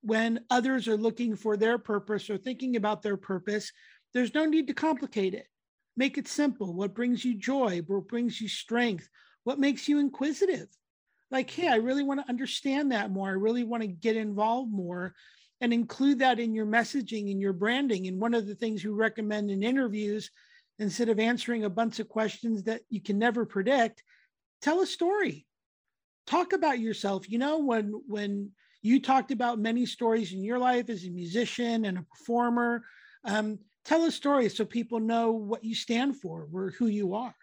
when 0.00 0.40
others 0.48 0.88
are 0.88 0.96
looking 0.96 1.36
for 1.36 1.56
their 1.56 1.76
purpose 1.76 2.30
or 2.30 2.38
thinking 2.38 2.76
about 2.76 3.02
their 3.02 3.16
purpose, 3.16 3.72
there's 4.14 4.34
no 4.34 4.46
need 4.46 4.68
to 4.68 4.74
complicate 4.74 5.34
it. 5.34 5.46
Make 5.96 6.16
it 6.16 6.28
simple. 6.28 6.72
What 6.72 6.94
brings 6.94 7.24
you 7.24 7.34
joy? 7.34 7.82
What 7.86 8.08
brings 8.08 8.40
you 8.40 8.48
strength? 8.48 9.08
What 9.44 9.58
makes 9.58 9.88
you 9.88 9.98
inquisitive? 9.98 10.68
like, 11.30 11.50
hey, 11.50 11.68
I 11.68 11.76
really 11.76 12.02
want 12.02 12.20
to 12.20 12.28
understand 12.28 12.92
that 12.92 13.10
more. 13.10 13.28
I 13.28 13.32
really 13.32 13.64
want 13.64 13.82
to 13.82 13.88
get 13.88 14.16
involved 14.16 14.72
more 14.72 15.14
and 15.60 15.72
include 15.72 16.20
that 16.20 16.38
in 16.38 16.54
your 16.54 16.66
messaging 16.66 17.30
and 17.30 17.40
your 17.40 17.52
branding. 17.52 18.06
And 18.06 18.20
one 18.20 18.34
of 18.34 18.46
the 18.46 18.54
things 18.54 18.84
we 18.84 18.90
recommend 18.90 19.50
in 19.50 19.62
interviews, 19.62 20.30
instead 20.78 21.08
of 21.08 21.18
answering 21.18 21.64
a 21.64 21.70
bunch 21.70 21.98
of 21.98 22.08
questions 22.08 22.62
that 22.64 22.82
you 22.88 23.00
can 23.00 23.18
never 23.18 23.44
predict, 23.44 24.02
tell 24.62 24.80
a 24.80 24.86
story. 24.86 25.46
Talk 26.26 26.52
about 26.52 26.78
yourself. 26.78 27.28
You 27.28 27.38
know, 27.38 27.58
when 27.58 27.92
when 28.06 28.50
you 28.82 29.00
talked 29.00 29.32
about 29.32 29.58
many 29.58 29.86
stories 29.86 30.32
in 30.32 30.44
your 30.44 30.58
life 30.58 30.88
as 30.88 31.04
a 31.04 31.10
musician 31.10 31.84
and 31.84 31.98
a 31.98 32.02
performer, 32.02 32.84
um, 33.24 33.58
tell 33.84 34.04
a 34.04 34.12
story 34.12 34.48
so 34.48 34.64
people 34.64 35.00
know 35.00 35.32
what 35.32 35.64
you 35.64 35.74
stand 35.74 36.16
for 36.16 36.46
or 36.52 36.70
who 36.78 36.86
you 36.86 37.14
are. 37.14 37.34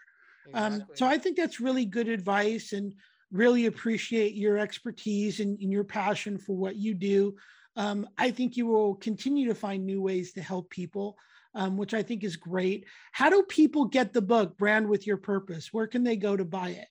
Exactly. 0.47 0.81
Um, 0.81 0.87
so 0.93 1.05
I 1.07 1.17
think 1.17 1.35
that's 1.35 1.59
really 1.59 1.85
good 1.85 2.07
advice. 2.07 2.71
And 2.71 2.93
really 3.31 3.65
appreciate 3.65 4.33
your 4.35 4.57
expertise 4.57 5.39
and, 5.39 5.59
and 5.59 5.71
your 5.71 5.83
passion 5.83 6.37
for 6.37 6.55
what 6.55 6.75
you 6.75 6.93
do. 6.93 7.35
Um, 7.75 8.07
I 8.17 8.31
think 8.31 8.55
you 8.55 8.67
will 8.67 8.95
continue 8.95 9.47
to 9.47 9.55
find 9.55 9.85
new 9.85 10.01
ways 10.01 10.33
to 10.33 10.41
help 10.41 10.69
people, 10.69 11.17
um, 11.53 11.77
which 11.77 11.93
I 11.93 12.03
think 12.03 12.23
is 12.23 12.35
great. 12.35 12.85
How 13.11 13.29
do 13.29 13.43
people 13.43 13.85
get 13.85 14.13
the 14.13 14.21
book, 14.21 14.57
Brand 14.57 14.87
with 14.87 15.05
Your 15.05 15.17
Purpose? 15.17 15.73
Where 15.73 15.87
can 15.87 16.03
they 16.03 16.15
go 16.15 16.37
to 16.37 16.45
buy 16.45 16.69
it? 16.69 16.87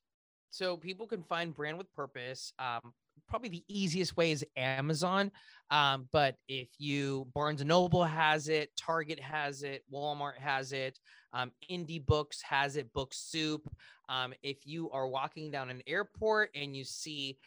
So 0.51 0.77
people 0.77 1.07
can 1.07 1.23
find 1.23 1.55
Brand 1.55 1.79
with 1.79 1.92
Purpose. 1.94 2.53
Um, 2.59 2.92
probably 3.29 3.49
the 3.49 3.64
easiest 3.68 4.16
way 4.16 4.31
is 4.31 4.44
Amazon. 4.57 5.33
Um, 5.70 6.09
but 6.12 6.37
if 6.49 6.68
you 6.79 7.27
Barnes 7.35 7.61
and 7.61 7.68
Noble 7.68 8.05
has 8.05 8.49
it, 8.49 8.70
Target 8.77 9.18
has 9.18 9.62
it, 9.62 9.83
Walmart 9.92 10.38
has 10.38 10.73
it, 10.73 10.99
um, 11.33 11.51
Indie 11.70 12.05
Books 12.05 12.40
has 12.42 12.77
it, 12.77 12.92
Book 12.92 13.12
Soup. 13.12 13.66
Um, 14.09 14.35
if 14.42 14.59
you 14.66 14.90
are 14.90 15.09
walking 15.09 15.51
down 15.51 15.70
an 15.70 15.83
airport 15.87 16.51
and 16.55 16.77
you 16.77 16.85
see 16.85 17.38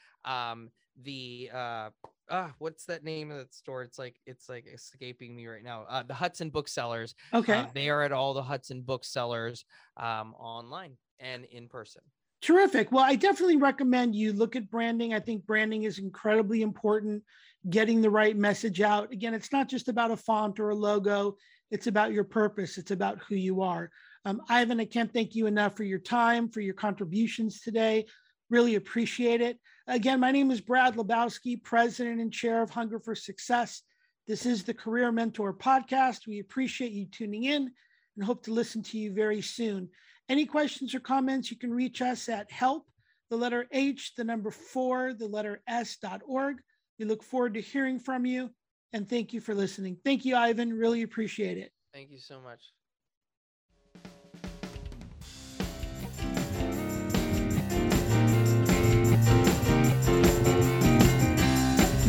the 1.04 1.50
uh, 1.54 1.90
uh, 2.30 2.50
what's 2.60 2.86
that 2.86 3.04
name 3.04 3.32
of 3.32 3.38
that 3.38 3.54
store? 3.54 3.84
It's 3.84 4.00
like 4.00 4.16
it's 4.26 4.50
like 4.50 4.66
escaping 4.74 5.36
me 5.36 5.48
right 5.48 5.64
now. 5.64 5.86
Uh, 5.90 6.04
the 6.04 6.14
Hudson 6.14 6.50
Booksellers. 6.50 7.16
Okay, 7.34 7.60
uh, 7.60 7.66
they 7.74 7.90
are 7.90 8.04
at 8.04 8.12
all 8.12 8.34
the 8.34 8.44
Hudson 8.44 8.82
Booksellers 8.82 9.66
um, 9.98 10.34
online 10.40 10.98
and 11.20 11.46
in 11.46 11.68
person. 11.68 12.02
Terrific. 12.42 12.92
Well, 12.92 13.04
I 13.04 13.16
definitely 13.16 13.58
recommend 13.58 14.16
you 14.16 14.32
look 14.32 14.56
at 14.56 14.70
branding. 14.70 15.14
I 15.14 15.20
think 15.20 15.46
branding 15.46 15.84
is 15.84 15.98
incredibly 15.98 16.62
important, 16.62 17.24
getting 17.70 18.00
the 18.00 18.12
right 18.12 18.38
message 18.38 18.80
out. 18.80 19.12
Again, 19.12 19.34
it's 19.34 19.52
not 19.52 19.68
just 19.68 19.88
about 19.88 20.12
a 20.12 20.18
font 20.18 20.60
or 20.60 20.70
a 20.70 20.76
logo, 20.76 21.36
It's 21.72 21.88
about 21.88 22.14
your 22.14 22.24
purpose. 22.24 22.78
It's 22.78 22.92
about 22.92 23.20
who 23.28 23.36
you 23.36 23.62
are. 23.62 23.90
Um, 24.24 24.42
Ivan, 24.50 24.80
I 24.80 24.86
can't 24.86 25.12
thank 25.12 25.34
you 25.34 25.48
enough 25.48 25.76
for 25.76 25.84
your 25.84 26.00
time, 26.00 26.50
for 26.50 26.62
your 26.62 26.76
contributions 26.76 27.62
today. 27.62 28.06
Really 28.50 28.76
appreciate 28.76 29.42
it. 29.42 29.58
Again, 29.90 30.20
my 30.20 30.32
name 30.32 30.52
is 30.52 30.60
Brad 30.60 30.96
Lebowski, 30.96 31.64
President 31.64 32.20
and 32.20 32.32
Chair 32.32 32.62
of 32.62 32.70
Hunger 32.70 33.00
for 33.00 33.16
Success. 33.16 33.84
This 34.28 34.46
is 34.46 34.66
the 34.66 34.74
Career 34.74 35.14
Mentor 35.14 35.54
Podcast. 35.54 36.28
We 36.28 36.40
appreciate 36.40 36.92
you 36.92 37.06
tuning 37.06 37.46
in 37.46 37.72
and 38.18 38.26
hope 38.26 38.44
to 38.44 38.52
listen 38.52 38.84
to 38.84 38.98
you 38.98 39.14
very 39.14 39.42
soon. 39.42 39.88
Any 40.28 40.46
questions 40.46 40.94
or 40.94 41.00
comments, 41.00 41.50
you 41.50 41.56
can 41.56 41.74
reach 41.74 42.02
us 42.02 42.28
at 42.28 42.52
help, 42.52 42.86
the 43.30 43.38
letter 43.38 43.66
H, 43.72 44.14
the 44.18 44.26
number 44.26 44.52
four, 44.52 45.14
the 45.14 45.28
letter 45.28 45.62
S.org. 45.70 46.58
We 47.00 47.06
look 47.06 47.24
forward 47.24 47.54
to 47.54 47.62
hearing 47.62 47.98
from 47.98 48.26
you 48.26 48.50
and 48.92 49.08
thank 49.08 49.32
you 49.32 49.40
for 49.40 49.56
listening. 49.56 49.96
Thank 50.04 50.26
you, 50.26 50.36
Ivan. 50.36 50.74
Really 50.74 51.04
appreciate 51.04 51.58
it. 51.58 51.72
Thank 51.94 52.12
you 52.12 52.20
so 52.20 52.42
much. 52.42 52.60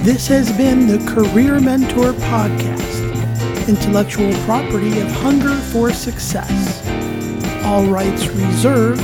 This 0.09 0.27
has 0.29 0.51
been 0.57 0.87
the 0.87 0.97
Career 1.07 1.61
Mentor 1.61 2.15
Podcast, 2.15 3.69
intellectual 3.69 4.33
property 4.47 5.01
of 5.01 5.11
Hunger 5.11 5.55
for 5.55 5.93
Success. 5.93 6.83
All 7.63 7.85
rights 7.85 8.27
reserved 8.29 9.03